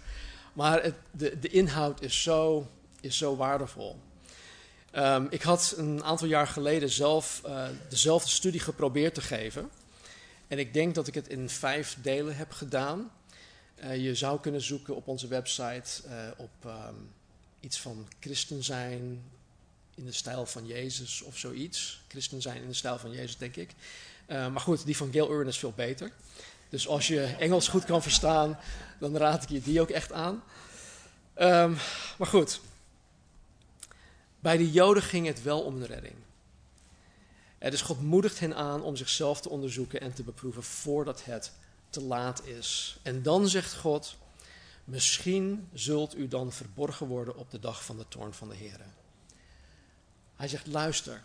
[0.53, 2.67] Maar het, de, de inhoud is zo,
[3.01, 3.99] is zo waardevol.
[4.95, 9.69] Um, ik had een aantal jaar geleden zelf uh, dezelfde studie geprobeerd te geven.
[10.47, 13.11] En ik denk dat ik het in vijf delen heb gedaan.
[13.83, 17.09] Uh, je zou kunnen zoeken op onze website uh, op um,
[17.59, 19.23] iets van christen zijn
[19.95, 22.01] in de stijl van Jezus of zoiets.
[22.07, 23.73] Christen zijn in de stijl van Jezus, denk ik.
[24.27, 26.11] Uh, maar goed, die van Gail Urban is veel beter.
[26.69, 28.59] Dus als je Engels goed kan verstaan,
[28.99, 30.43] dan raad ik je die ook echt aan.
[31.37, 31.77] Um,
[32.17, 32.61] maar goed,
[34.39, 36.15] bij de Joden ging het wel om de redding.
[37.59, 41.51] Dus God moedigt hen aan om zichzelf te onderzoeken en te beproeven voordat het
[41.93, 42.97] te laat is.
[43.01, 44.15] En dan zegt God,
[44.83, 48.79] Misschien zult u dan verborgen worden op de dag van de toorn van de Heer.
[50.35, 51.23] Hij zegt: luister,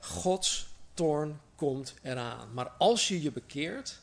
[0.00, 2.52] Gods toorn komt eraan.
[2.52, 4.00] Maar als je je bekeert,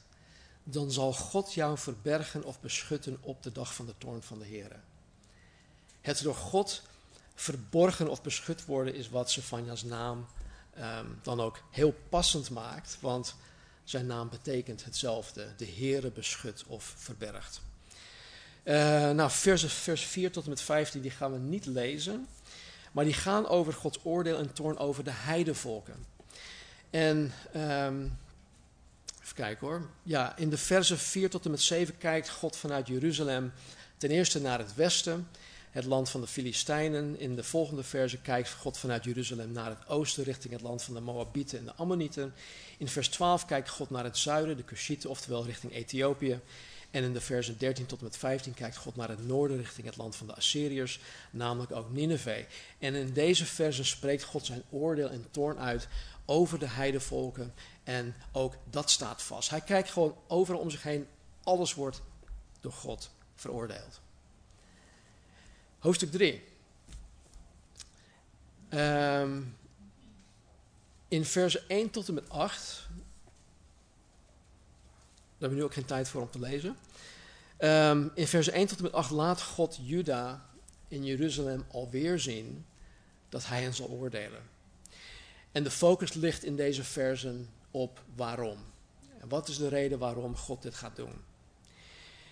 [0.63, 4.45] dan zal God jou verbergen of beschutten op de dag van de toorn van de
[4.45, 4.79] Heer.
[6.01, 6.81] Het door God
[7.36, 10.27] verborgen of beschut worden is wat Sefania's naam
[10.77, 13.36] um, dan ook heel passend maakt, want
[13.91, 17.62] zijn naam betekent hetzelfde: de Heere beschut of verbergt.
[18.63, 18.73] Uh,
[19.10, 22.27] nou, vers, vers 4 tot en met 15, die gaan we niet lezen.
[22.91, 26.06] Maar die gaan over Gods oordeel en toorn over de heidevolken.
[26.89, 28.17] En um,
[29.21, 29.89] even kijken hoor.
[30.04, 33.51] Ja, in de versen 4 tot en met 7 kijkt God vanuit Jeruzalem
[33.97, 35.27] ten eerste naar het westen,
[35.71, 37.19] het land van de Filistijnen.
[37.19, 40.93] In de volgende verse kijkt God vanuit Jeruzalem naar het oosten, richting het land van
[40.93, 42.34] de Moabieten en de Ammonieten.
[42.77, 46.39] In vers 12 kijkt God naar het zuiden, de Cushieten, oftewel richting Ethiopië.
[46.91, 49.88] En in de versen 13 tot en met 15 kijkt God naar het noorden richting
[49.88, 50.99] het land van de Assyriërs,
[51.31, 52.45] namelijk ook Nineveh.
[52.79, 55.88] En in deze versen spreekt God zijn oordeel en toorn uit
[56.25, 57.53] over de heidevolken
[57.84, 59.49] en ook dat staat vast.
[59.49, 61.07] Hij kijkt gewoon overal om zich heen,
[61.43, 62.01] alles wordt
[62.60, 64.01] door God veroordeeld.
[65.82, 66.44] Hoofdstuk 3.
[68.70, 69.41] Ehm,
[71.08, 72.88] in versen 1 tot en met 8.
[72.88, 73.00] Daar
[75.30, 76.78] hebben we nu ook geen tijd voor om te lezen.
[77.58, 80.46] Ehm, in versen 1 tot en met 8 laat God Juda
[80.88, 82.65] in Jeruzalem alweer zien
[83.30, 84.41] dat hij hen zal oordelen.
[85.52, 88.58] En de focus ligt in deze versen op waarom.
[89.28, 91.31] Wat is de reden waarom God dit gaat doen?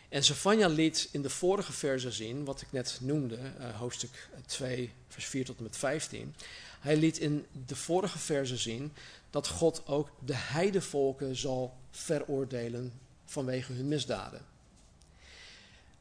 [0.09, 4.93] En Sefania liet in de vorige versen zien, wat ik net noemde, uh, hoofdstuk 2,
[5.07, 6.35] vers 4 tot en met 15.
[6.79, 8.93] Hij liet in de vorige versen zien
[9.29, 12.93] dat God ook de heidevolken zal veroordelen
[13.25, 14.45] vanwege hun misdaden.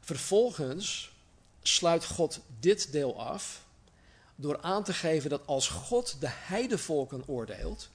[0.01, 1.13] Vervolgens
[1.63, 3.67] sluit God dit deel af
[4.37, 7.89] door aan te geven dat als God de heidevolken oordeelt,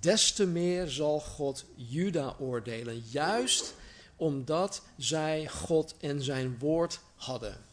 [0.00, 3.74] des te meer zal God Juda oordelen, juist
[4.20, 7.64] omdat zij God en zijn woord hadden.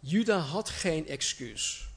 [0.00, 1.88] Juda had geen excuus.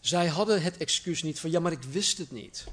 [0.00, 2.64] Zij hadden het excuus niet van ja, maar ik wist het niet.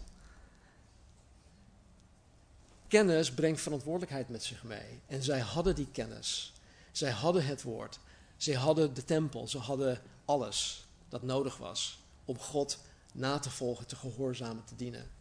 [2.87, 4.99] Kennis brengt verantwoordelijkheid met zich mee.
[5.07, 6.53] En zij hadden die kennis.
[6.91, 7.99] Zij hadden het woord.
[8.37, 9.47] Zij hadden de tempel.
[9.47, 12.79] Ze hadden alles dat nodig was om God
[13.11, 15.18] na te volgen, te gehoorzamen, te dienen.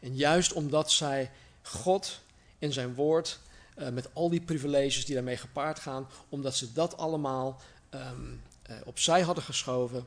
[0.00, 1.30] En juist omdat zij
[1.62, 2.20] God
[2.58, 3.38] in zijn woord,
[3.78, 8.76] uh, met al die privileges die daarmee gepaard gaan, omdat ze dat allemaal um, uh,
[8.84, 10.06] opzij hadden geschoven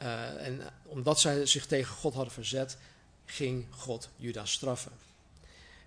[0.00, 2.76] uh, en omdat zij zich tegen God hadden verzet,
[3.24, 4.92] ging God Juda straffen.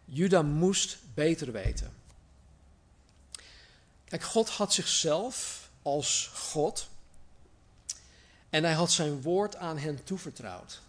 [0.06, 1.94] Juda moest beter weten.
[4.06, 6.90] Kijk, God had zichzelf als God
[8.50, 10.82] en hij had zijn woord aan hen toevertrouwd.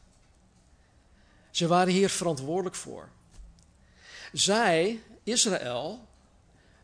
[1.52, 3.08] Ze waren hier verantwoordelijk voor.
[4.32, 6.08] Zij, Israël,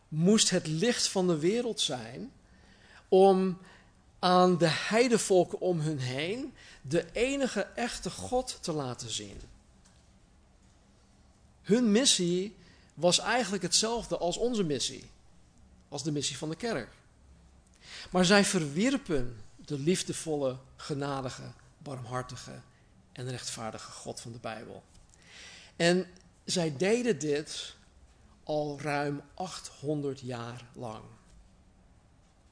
[0.08, 2.32] moest het licht van de wereld zijn
[3.08, 3.58] om
[4.18, 9.40] aan de heidevolken om hun heen de enige echte God te laten zien.
[11.62, 12.56] Hun missie
[12.94, 15.10] was eigenlijk hetzelfde als onze missie,
[15.88, 16.92] als de missie van de kerk.
[18.10, 22.60] Maar zij verwierpen de liefdevolle, genadige, barmhartige
[23.18, 24.82] en rechtvaardige God van de Bijbel.
[25.76, 26.06] En
[26.44, 27.74] zij deden dit
[28.42, 31.02] al ruim 800 jaar lang.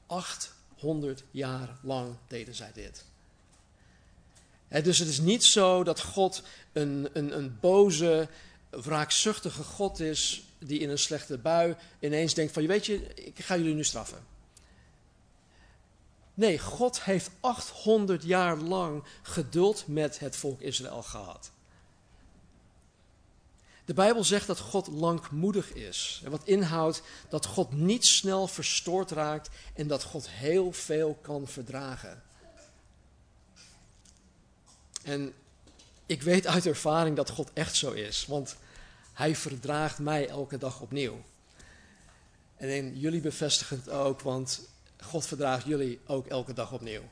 [0.05, 3.05] 800 jaar lang deden zij dit.
[4.83, 8.29] dus het is niet zo dat God een, een, een boze,
[8.69, 13.57] wraakzuchtige God is die in een slechte bui ineens denkt van, weet je, ik ga
[13.57, 14.36] jullie nu straffen.
[16.37, 21.51] Nee, God heeft 800 jaar lang geduld met het volk Israël gehad.
[23.85, 26.23] De Bijbel zegt dat God langmoedig is.
[26.27, 32.23] Wat inhoudt dat God niet snel verstoord raakt en dat God heel veel kan verdragen.
[35.03, 35.33] En
[36.05, 38.55] ik weet uit ervaring dat God echt zo is, want
[39.13, 41.23] Hij verdraagt mij elke dag opnieuw.
[42.55, 44.61] En jullie bevestigen het ook, want
[45.03, 47.03] God verdraagt jullie ook elke dag opnieuw.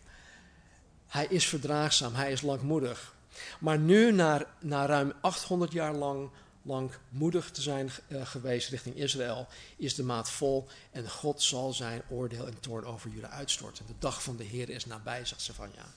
[1.07, 3.15] Hij is verdraagzaam, hij is langmoedig.
[3.59, 6.29] Maar nu, na, na ruim 800 jaar lang
[6.65, 12.01] langmoedig te zijn uh, geweest richting Israël, is de maat vol en God zal zijn
[12.09, 13.85] oordeel en toorn over jullie uitstorten.
[13.85, 15.93] De dag van de Heer is nabij, zegt ja.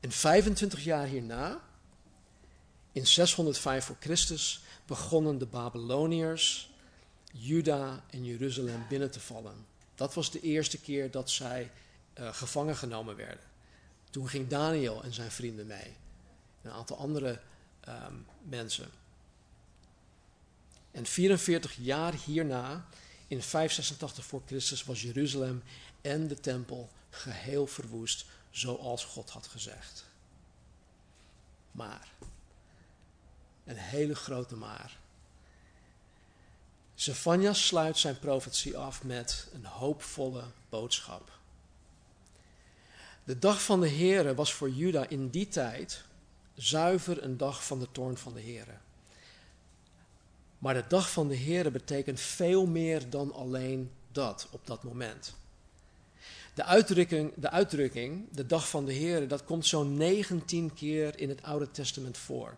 [0.00, 1.60] En 25 jaar hierna,
[2.92, 6.70] in 605 voor Christus, begonnen de Babyloniërs
[7.32, 9.66] Juda en Jeruzalem binnen te vallen.
[9.98, 11.70] Dat was de eerste keer dat zij
[12.18, 13.44] uh, gevangen genomen werden.
[14.10, 15.96] Toen ging Daniel en zijn vrienden mee.
[16.62, 17.40] Een aantal andere
[17.88, 18.90] um, mensen.
[20.90, 22.86] En 44 jaar hierna,
[23.26, 25.62] in 586 voor Christus, was Jeruzalem
[26.00, 30.04] en de tempel geheel verwoest, zoals God had gezegd.
[31.70, 32.12] Maar,
[33.64, 34.98] een hele grote maar.
[36.98, 41.30] Zephania sluit zijn profetie af met een hoopvolle boodschap.
[43.24, 46.02] De dag van de Here was voor Juda in die tijd
[46.54, 48.76] zuiver een dag van de toorn van de Here.
[50.58, 55.34] Maar de dag van de Here betekent veel meer dan alleen dat op dat moment.
[56.54, 61.28] De uitdrukking, de uitdrukking, de dag van de Here, dat komt zo'n 19 keer in
[61.28, 62.56] het Oude Testament voor.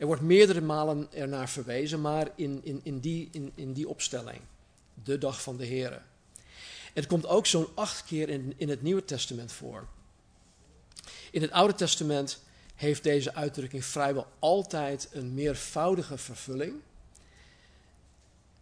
[0.00, 4.40] Er wordt meerdere malen ernaar verwezen, maar in, in, in, die, in, in die opstelling.
[5.04, 6.00] De dag van de Here.
[6.92, 9.86] Het komt ook zo'n acht keer in, in het Nieuwe Testament voor.
[11.30, 12.42] In het Oude Testament
[12.74, 16.74] heeft deze uitdrukking vrijwel altijd een meervoudige vervulling.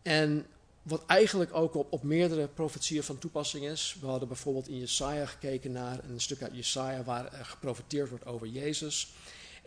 [0.03, 0.47] En
[0.83, 3.97] wat eigenlijk ook op, op meerdere profetieën van toepassing is.
[4.01, 8.27] We hadden bijvoorbeeld in Jesaja gekeken naar een stuk uit Jesaja waar er geprofeteerd wordt
[8.27, 9.13] over Jezus.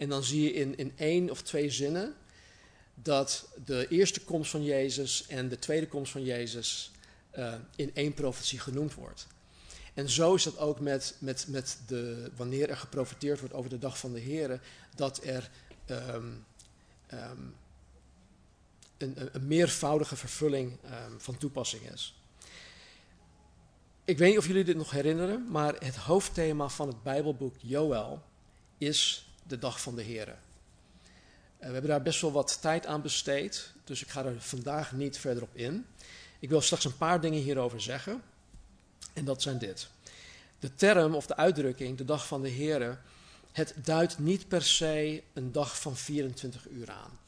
[0.01, 2.15] En dan zie je in, in één of twee zinnen
[2.95, 6.91] dat de eerste komst van Jezus en de tweede komst van Jezus
[7.37, 9.27] uh, in één profetie genoemd wordt.
[9.93, 13.77] En zo is dat ook met, met, met de, wanneer er geprofiteerd wordt over de
[13.77, 14.61] dag van de Heer,
[14.95, 15.49] dat er
[15.89, 16.45] um,
[17.13, 17.55] um,
[18.97, 22.15] een, een, meervoudige vervulling um, van toepassing is.
[24.03, 28.23] Ik weet niet of jullie dit nog herinneren, maar het hoofdthema van het Bijbelboek Joël
[28.77, 30.27] is de dag van de Heer.
[30.27, 30.33] Uh,
[31.57, 35.17] we hebben daar best wel wat tijd aan besteed, dus ik ga er vandaag niet
[35.17, 35.85] verder op in.
[36.39, 38.23] Ik wil straks een paar dingen hierover zeggen.
[39.13, 39.87] En dat zijn dit.
[40.59, 42.97] De term of de uitdrukking, de dag van de Here,
[43.51, 47.19] het duidt niet per se een dag van 24 uur aan.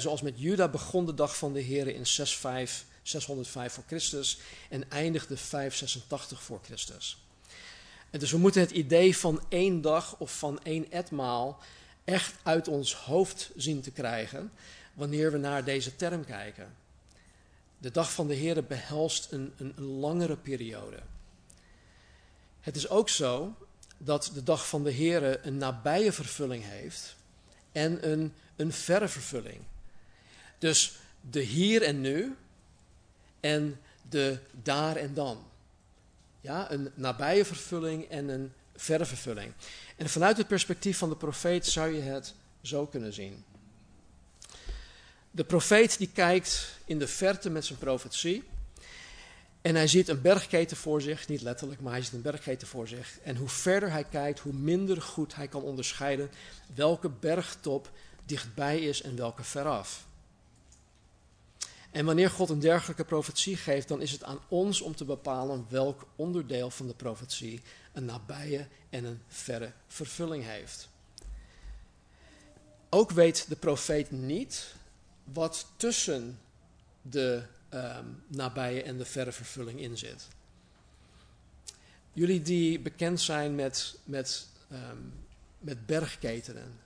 [0.00, 4.38] Zoals met Juda begon de dag van de Here in 605, 605 voor Christus
[4.70, 7.23] en eindigde 586 voor Christus.
[8.18, 11.58] Dus we moeten het idee van één dag of van één etmaal
[12.04, 14.52] echt uit ons hoofd zien te krijgen
[14.92, 16.74] wanneer we naar deze term kijken.
[17.78, 20.98] De dag van de Heer behelst een, een, een langere periode.
[22.60, 23.54] Het is ook zo
[23.98, 27.16] dat de dag van de Heer een nabije vervulling heeft
[27.72, 29.60] en een, een verre vervulling.
[30.58, 30.98] Dus
[31.30, 32.36] de hier en nu
[33.40, 35.44] en de daar en dan.
[36.44, 39.52] Ja, een nabije vervulling en een verre vervulling.
[39.96, 43.44] En vanuit het perspectief van de profeet zou je het zo kunnen zien.
[45.30, 48.42] De profeet die kijkt in de verte met zijn profetie.
[49.60, 52.88] En hij ziet een bergketen voor zich, niet letterlijk, maar hij ziet een bergketen voor
[52.88, 53.18] zich.
[53.22, 56.30] En hoe verder hij kijkt, hoe minder goed hij kan onderscheiden
[56.74, 57.90] welke bergtop
[58.24, 60.06] dichtbij is en welke veraf.
[61.94, 65.66] En wanneer God een dergelijke profetie geeft, dan is het aan ons om te bepalen
[65.68, 70.88] welk onderdeel van de profetie een nabije en een verre vervulling heeft.
[72.88, 74.74] Ook weet de profeet niet
[75.24, 76.38] wat tussen
[77.02, 80.28] de um, nabije en de verre vervulling in zit.
[82.12, 85.12] Jullie die bekend zijn met, met, um,
[85.58, 86.80] met bergketenen.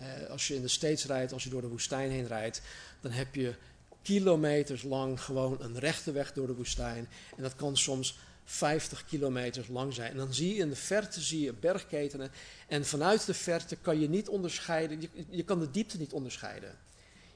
[0.00, 2.62] Uh, als je in de States rijdt, als je door de woestijn heen rijdt,
[3.00, 3.54] dan heb je
[4.02, 7.08] kilometers lang gewoon een rechte weg door de woestijn.
[7.36, 10.10] En dat kan soms 50 kilometers lang zijn.
[10.10, 12.30] En dan zie je in de verte zie je bergketenen.
[12.66, 16.78] En vanuit de verte kan je niet onderscheiden, je, je kan de diepte niet onderscheiden.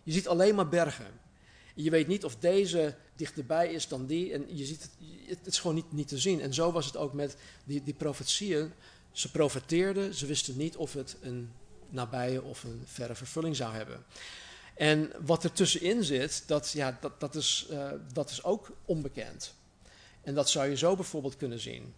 [0.03, 1.21] Je ziet alleen maar bergen.
[1.75, 4.33] Je weet niet of deze dichterbij is dan die.
[4.33, 4.91] En je ziet het,
[5.27, 6.41] het is gewoon niet, niet te zien.
[6.41, 8.73] En zo was het ook met die, die profetieën.
[9.13, 11.53] Ze profeteerden, ze wisten niet of het een
[11.89, 14.05] nabije of een verre vervulling zou hebben.
[14.75, 19.55] En wat er tussenin zit, dat, ja, dat, dat, is, uh, dat is ook onbekend.
[20.23, 21.95] En dat zou je zo bijvoorbeeld kunnen zien.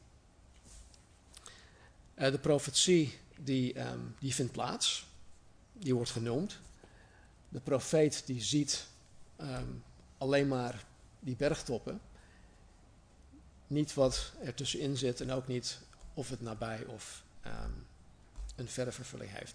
[2.17, 5.07] Uh, de profetie die, um, die vindt plaats,
[5.73, 6.59] die wordt genoemd
[7.55, 8.87] de profeet die ziet
[9.41, 9.83] um,
[10.19, 10.85] alleen maar
[11.21, 12.01] die bergtoppen.
[13.67, 15.79] Niet wat er tussenin zit en ook niet
[16.15, 17.87] of het nabij of um,
[18.57, 19.55] een verre vervulling heeft.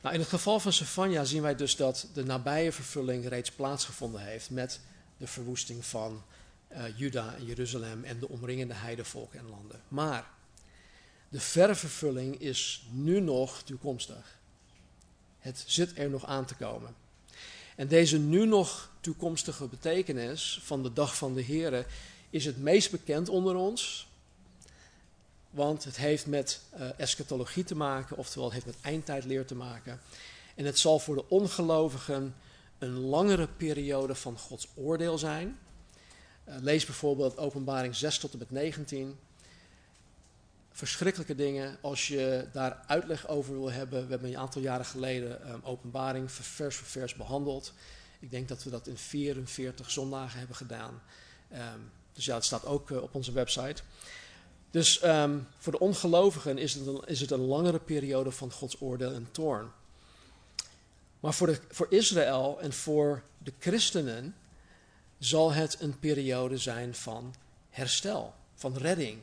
[0.00, 4.20] Nou, in het geval van Sefania zien wij dus dat de nabije vervulling reeds plaatsgevonden
[4.20, 4.80] heeft met
[5.16, 6.22] de verwoesting van
[6.72, 9.80] uh, Juda en Jeruzalem en de omringende heidevolken en landen.
[9.88, 10.30] Maar
[11.28, 14.38] de verre vervulling is nu nog toekomstig.
[15.38, 16.94] Het zit er nog aan te komen.
[17.76, 21.86] En deze nu nog toekomstige betekenis van de dag van de Here
[22.30, 24.07] is het meest bekend onder ons.
[25.58, 30.00] Want het heeft met uh, eschatologie te maken, oftewel het heeft met eindtijdleer te maken.
[30.54, 32.34] En het zal voor de ongelovigen
[32.78, 35.58] een langere periode van Gods oordeel zijn.
[36.48, 39.18] Uh, lees bijvoorbeeld Openbaring 6 tot en met 19
[40.72, 41.78] verschrikkelijke dingen.
[41.80, 46.32] Als je daar uitleg over wil hebben, we hebben een aantal jaren geleden um, openbaring
[46.32, 47.72] vers voor vers behandeld.
[48.20, 51.02] Ik denk dat we dat in 44 zondagen hebben gedaan.
[51.52, 53.82] Um, dus ja, het staat ook uh, op onze website.
[54.70, 58.80] Dus um, voor de ongelovigen is het, een, is het een langere periode van Gods
[58.80, 59.70] oordeel en toorn.
[61.20, 64.34] Maar voor, de, voor Israël en voor de christenen
[65.18, 67.34] zal het een periode zijn van
[67.70, 69.18] herstel, van redding,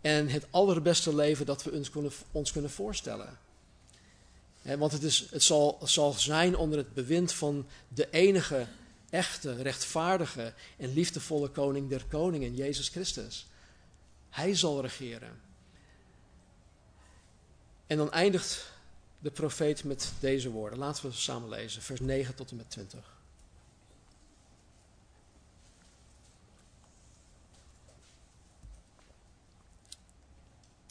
[0.00, 3.38] en het allerbeste leven dat we ons kunnen, ons kunnen voorstellen.
[4.62, 8.66] want het, is, het zal, zal zijn onder het bewind van de enige,
[9.10, 13.46] echte, rechtvaardige en liefdevolle koning der koningen, Jezus Christus.
[14.34, 15.40] Hij zal regeren.
[17.86, 18.72] En dan eindigt
[19.18, 20.78] de profeet met deze woorden.
[20.78, 23.16] Laten we samen lezen, vers 9 tot en met 20.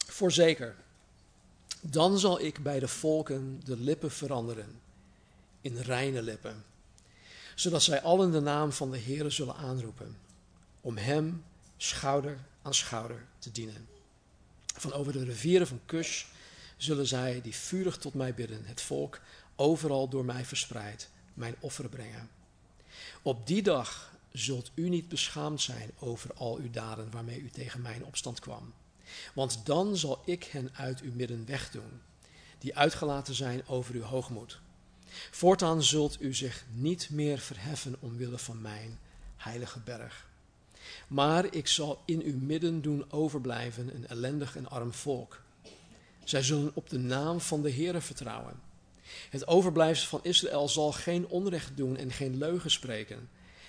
[0.06, 0.76] Voorzeker,
[1.80, 4.80] dan zal ik bij de volken de lippen veranderen
[5.60, 6.64] in reine lippen,
[7.54, 10.18] zodat zij allen de naam van de Heere zullen aanroepen,
[10.80, 11.44] om Hem
[11.76, 13.88] schouder aan schouder te dienen.
[14.74, 16.24] Van over de rivieren van Kush
[16.76, 19.20] zullen zij die vurig tot mij bidden, het volk
[19.56, 22.30] overal door mij verspreid, mijn offeren brengen.
[23.22, 27.82] Op die dag zult u niet beschaamd zijn over al uw daden waarmee u tegen
[27.82, 28.72] mijn opstand kwam.
[29.34, 32.00] Want dan zal ik hen uit uw midden wegdoen,
[32.58, 34.60] die uitgelaten zijn over uw hoogmoed.
[35.30, 38.98] Voortaan zult u zich niet meer verheffen omwille van mijn
[39.36, 40.26] heilige berg.
[41.08, 45.42] Maar ik zal in uw midden doen overblijven een ellendig en arm volk.
[46.24, 48.60] Zij zullen op de naam van de Heere vertrouwen.
[49.30, 53.28] Het overblijfsel van Israël zal geen onrecht doen en geen leugen spreken.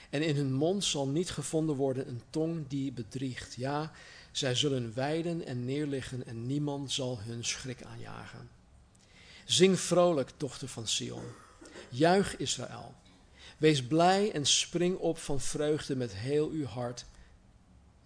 [0.09, 3.55] En in hun mond zal niet gevonden worden een tong die bedriegt.
[3.55, 3.91] Ja,
[4.31, 8.49] zij zullen weiden en neerliggen en niemand zal hun schrik aanjagen.
[9.45, 11.23] Zing vrolijk, dochter van Sion.
[11.89, 12.93] Juich Israël.
[13.57, 17.05] Wees blij en spring op van vreugde met heel uw hart,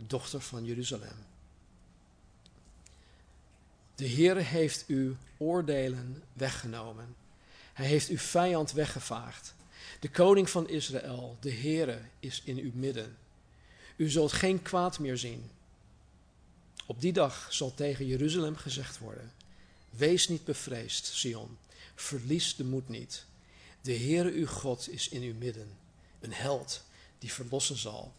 [0.08, 1.26] dochter van Jeruzalem.
[3.96, 7.16] De Heer heeft uw oordelen weggenomen.
[7.74, 9.54] Hij heeft uw vijand weggevaagd.
[10.00, 13.18] De koning van Israël, de Heere, is in uw midden.
[13.96, 15.52] U zult geen kwaad meer zien.
[16.86, 19.34] Op die dag zal tegen Jeruzalem gezegd worden:
[19.90, 21.58] Wees niet bevreesd, Sion.
[21.96, 23.26] Verlies de moed niet.
[23.82, 25.78] De Heere uw God is in uw midden,
[26.20, 26.84] een held
[27.20, 28.14] die verlossen zal.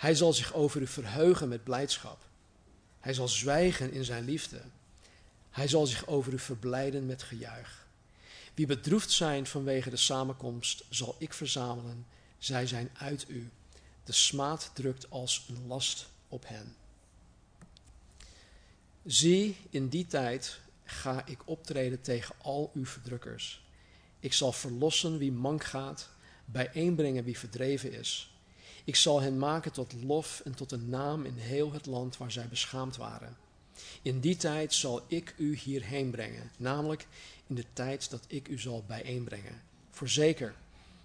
[0.00, 2.28] Hij zal zich over u verheugen met blijdschap.
[3.00, 4.62] Hij zal zwijgen in zijn liefde.
[5.50, 7.86] Hij zal zich over u verblijden met gejuich.
[8.54, 12.06] Wie bedroefd zijn vanwege de samenkomst, zal ik verzamelen.
[12.38, 13.50] Zij zijn uit u.
[14.04, 16.76] De smaad drukt als een last op hen.
[19.04, 23.64] Zie, in die tijd ga ik optreden tegen al uw verdrukkers.
[24.20, 26.08] Ik zal verlossen wie mank gaat,
[26.44, 28.29] bijeenbrengen wie verdreven is.
[28.90, 32.32] Ik zal hen maken tot lof en tot een naam in heel het land waar
[32.32, 33.36] zij beschaamd waren.
[34.02, 37.06] In die tijd zal ik u hierheen brengen, namelijk
[37.46, 39.62] in de tijd dat ik u zal bijeenbrengen.
[39.90, 40.54] Voorzeker,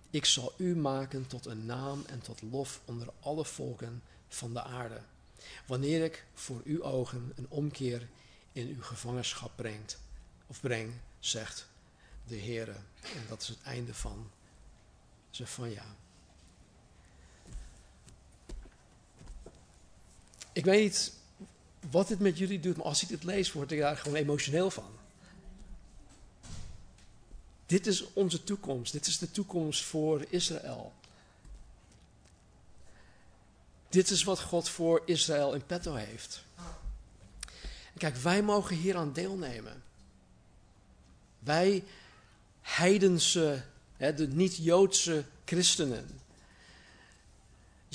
[0.09, 4.63] ik zal u maken tot een naam en tot lof onder alle volken van de
[4.63, 5.01] aarde.
[5.65, 8.07] Wanneer ik voor uw ogen een omkeer
[8.51, 9.99] in uw gevangenschap brengt,
[10.47, 11.67] of breng, zegt
[12.27, 12.75] de Heere.
[13.01, 14.31] En dat is het einde van
[15.71, 15.95] ja.
[20.55, 21.13] Ik weet niet
[21.91, 24.71] wat dit met jullie doet, maar als ik dit lees, word ik daar gewoon emotioneel
[24.71, 24.89] van.
[27.65, 28.91] Dit is onze toekomst.
[28.91, 30.93] Dit is de toekomst voor Israël.
[33.89, 36.43] Dit is wat God voor Israël in petto heeft.
[37.97, 39.83] Kijk, wij mogen hier aan deelnemen.
[41.39, 41.83] Wij
[42.61, 43.63] heidense,
[43.97, 46.19] de niet-Joodse christenen,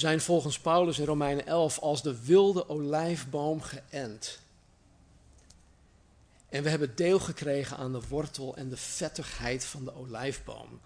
[0.01, 4.39] zijn volgens Paulus in Romeinen 11 als de wilde olijfboom geënt.
[6.49, 10.81] En we hebben deel gekregen aan de wortel en de vettigheid van de olijfboom.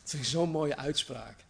[0.00, 1.44] Dat vind ik zo'n mooie uitspraak.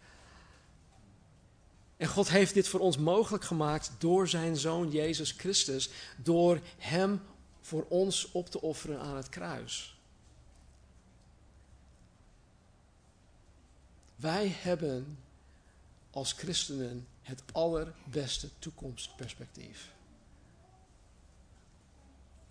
[1.96, 7.22] En God heeft dit voor ons mogelijk gemaakt door zijn zoon Jezus Christus, door hem
[7.60, 9.98] voor ons op te offeren aan het kruis.
[14.16, 15.18] Wij hebben
[16.16, 19.92] als christenen het allerbeste toekomstperspectief.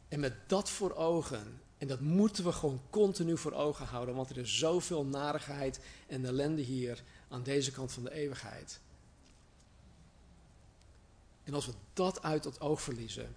[0.07, 4.29] En met dat voor ogen, en dat moeten we gewoon continu voor ogen houden, want
[4.29, 8.79] er is zoveel narigheid en ellende hier aan deze kant van de eeuwigheid.
[11.43, 13.35] En als we dat uit het oog verliezen,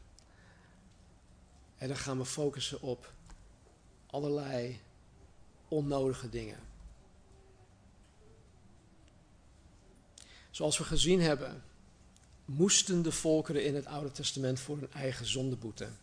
[1.76, 3.12] en dan gaan we focussen op
[4.06, 4.80] allerlei
[5.68, 6.67] onnodige dingen.
[10.58, 11.62] Zoals we gezien hebben,
[12.44, 15.98] moesten de volkeren in het Oude Testament voor hun eigen zonde boeten.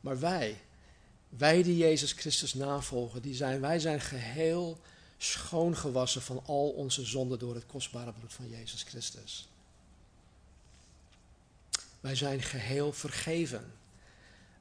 [0.00, 0.60] Maar wij,
[1.28, 4.80] wij die Jezus Christus navolgen, die zijn, wij zijn geheel
[5.18, 9.48] schoongewassen van al onze zonden door het kostbare bloed van Jezus Christus.
[12.00, 13.72] Wij zijn geheel vergeven.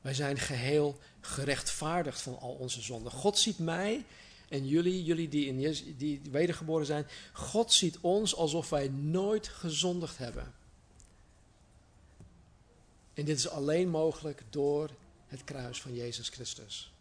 [0.01, 3.11] Wij zijn geheel gerechtvaardigd van al onze zonden.
[3.11, 4.05] God ziet mij
[4.49, 10.17] en jullie, jullie die, in die wedergeboren zijn, God ziet ons alsof wij nooit gezondigd
[10.17, 10.53] hebben.
[13.13, 14.89] En dit is alleen mogelijk door
[15.27, 16.93] het kruis van Jezus Christus.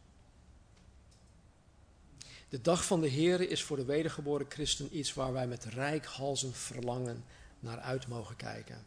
[2.48, 6.54] De dag van de Heer is voor de wedergeboren christen iets waar wij met rijkhalzen
[6.54, 7.24] verlangen
[7.60, 8.84] naar uit mogen kijken.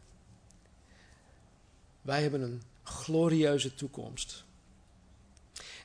[2.02, 4.44] Wij hebben een glorieuze toekomst.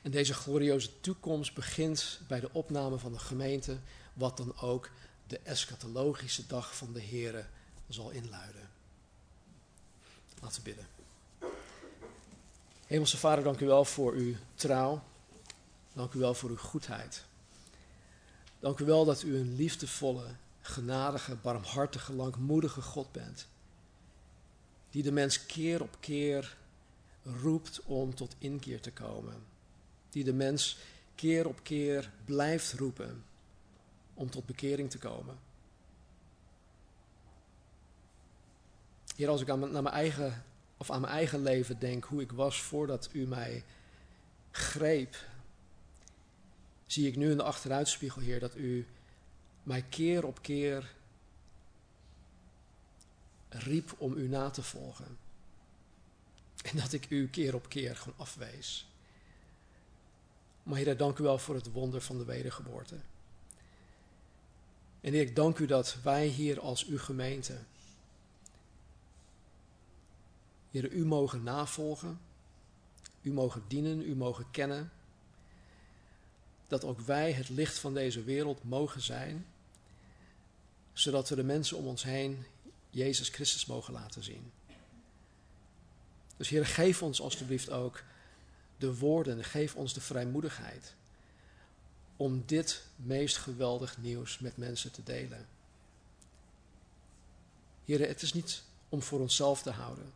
[0.08, 3.78] En deze glorieuze toekomst begint bij de opname van de gemeente,
[4.12, 4.90] wat dan ook
[5.26, 7.44] de eschatologische dag van de Here
[7.88, 8.70] zal inluiden.
[10.40, 10.86] Laten we bidden.
[12.86, 15.02] Hemelse Vader, dank u wel voor uw trouw.
[15.92, 17.24] Dank u wel voor uw goedheid.
[18.58, 20.26] Dank u wel dat u een liefdevolle,
[20.60, 23.46] genadige, barmhartige, langmoedige God bent.
[24.90, 26.56] Die de mens keer op keer
[27.22, 29.56] roept om tot inkeer te komen.
[30.10, 30.78] Die de mens
[31.14, 33.24] keer op keer blijft roepen
[34.14, 35.38] om tot bekering te komen.
[39.16, 40.44] Heer, als ik aan, naar mijn eigen,
[40.76, 43.64] of aan mijn eigen leven denk, hoe ik was voordat u mij
[44.50, 45.16] greep,
[46.86, 48.86] zie ik nu in de achteruitspiegel, Heer, dat u
[49.62, 50.94] mij keer op keer
[53.48, 55.18] riep om u na te volgen.
[56.62, 58.88] En dat ik u keer op keer gewoon afwees.
[60.68, 62.94] Maar Heer, dank u wel voor het wonder van de wedergeboorte.
[65.00, 67.58] En Heer, ik dank u dat wij hier als uw gemeente,
[70.70, 72.20] Heer, u mogen navolgen,
[73.22, 74.92] u mogen dienen, u mogen kennen.
[76.66, 79.46] Dat ook wij het licht van deze wereld mogen zijn,
[80.92, 82.44] zodat we de mensen om ons heen
[82.90, 84.52] Jezus Christus mogen laten zien.
[86.36, 88.02] Dus Heer, geef ons alstublieft ook
[88.78, 90.94] de woorden, geef ons de vrijmoedigheid
[92.16, 95.46] om dit meest geweldig nieuws met mensen te delen.
[97.84, 100.12] Heer, het is niet om voor onszelf te houden.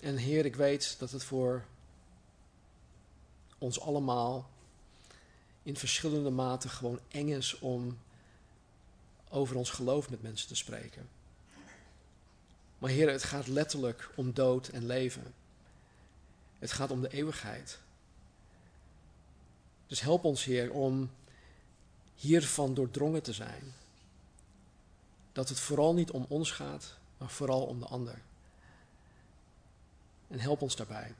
[0.00, 1.64] En Heer, ik weet dat het voor
[3.58, 4.50] ons allemaal
[5.62, 7.98] in verschillende maten gewoon eng is om
[9.28, 11.08] over ons geloof met mensen te spreken.
[12.78, 15.34] Maar Heer, het gaat letterlijk om dood en leven.
[16.58, 17.78] Het gaat om de eeuwigheid.
[19.86, 21.10] Dus help ons, Heer, om
[22.14, 23.74] hiervan doordrongen te zijn.
[25.32, 28.20] Dat het vooral niet om ons gaat, maar vooral om de ander.
[30.28, 31.14] En help ons daarbij.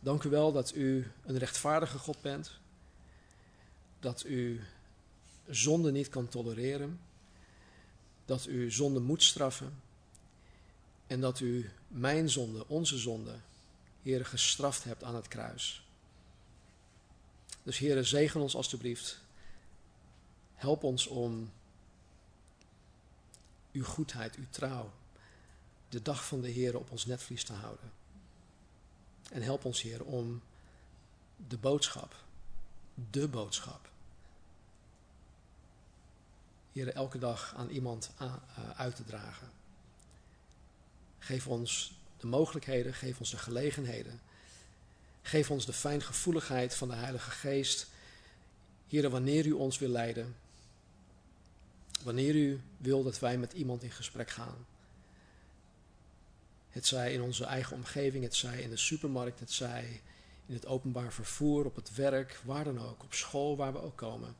[0.00, 2.50] Dank u wel dat u een rechtvaardige God bent.
[4.00, 4.60] Dat u
[5.46, 7.00] zonde niet kan tolereren.
[8.24, 9.80] Dat u zonde moet straffen.
[11.06, 13.34] En dat u mijn zonde, onze zonde,
[14.02, 15.86] Heer, gestraft hebt aan het kruis.
[17.62, 19.20] Dus Heer, zegen ons alstublieft.
[20.54, 21.52] Help ons om
[23.72, 24.90] uw goedheid, uw trouw,
[25.88, 27.92] de dag van de Heer op ons netvlies te houden.
[29.30, 30.42] En help ons, Heer, om
[31.48, 32.14] de boodschap,
[33.10, 33.90] de boodschap,
[36.72, 38.34] Heer, elke dag aan iemand eh,
[38.76, 39.57] uit te dragen.
[41.18, 44.20] Geef ons de mogelijkheden, geef ons de gelegenheden.
[45.22, 47.86] Geef ons de fijngevoeligheid van de Heilige Geest.
[48.88, 50.36] Heer, wanneer u ons wil leiden,
[52.02, 54.66] wanneer u wil dat wij met iemand in gesprek gaan.
[56.68, 60.02] Het zij in onze eigen omgeving, het zij in de supermarkt, het zij
[60.46, 63.96] in het openbaar vervoer, op het werk, waar dan ook, op school, waar we ook
[63.96, 64.36] komen.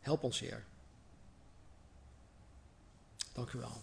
[0.00, 0.64] Help ons, Heer.
[3.32, 3.82] Dank u wel.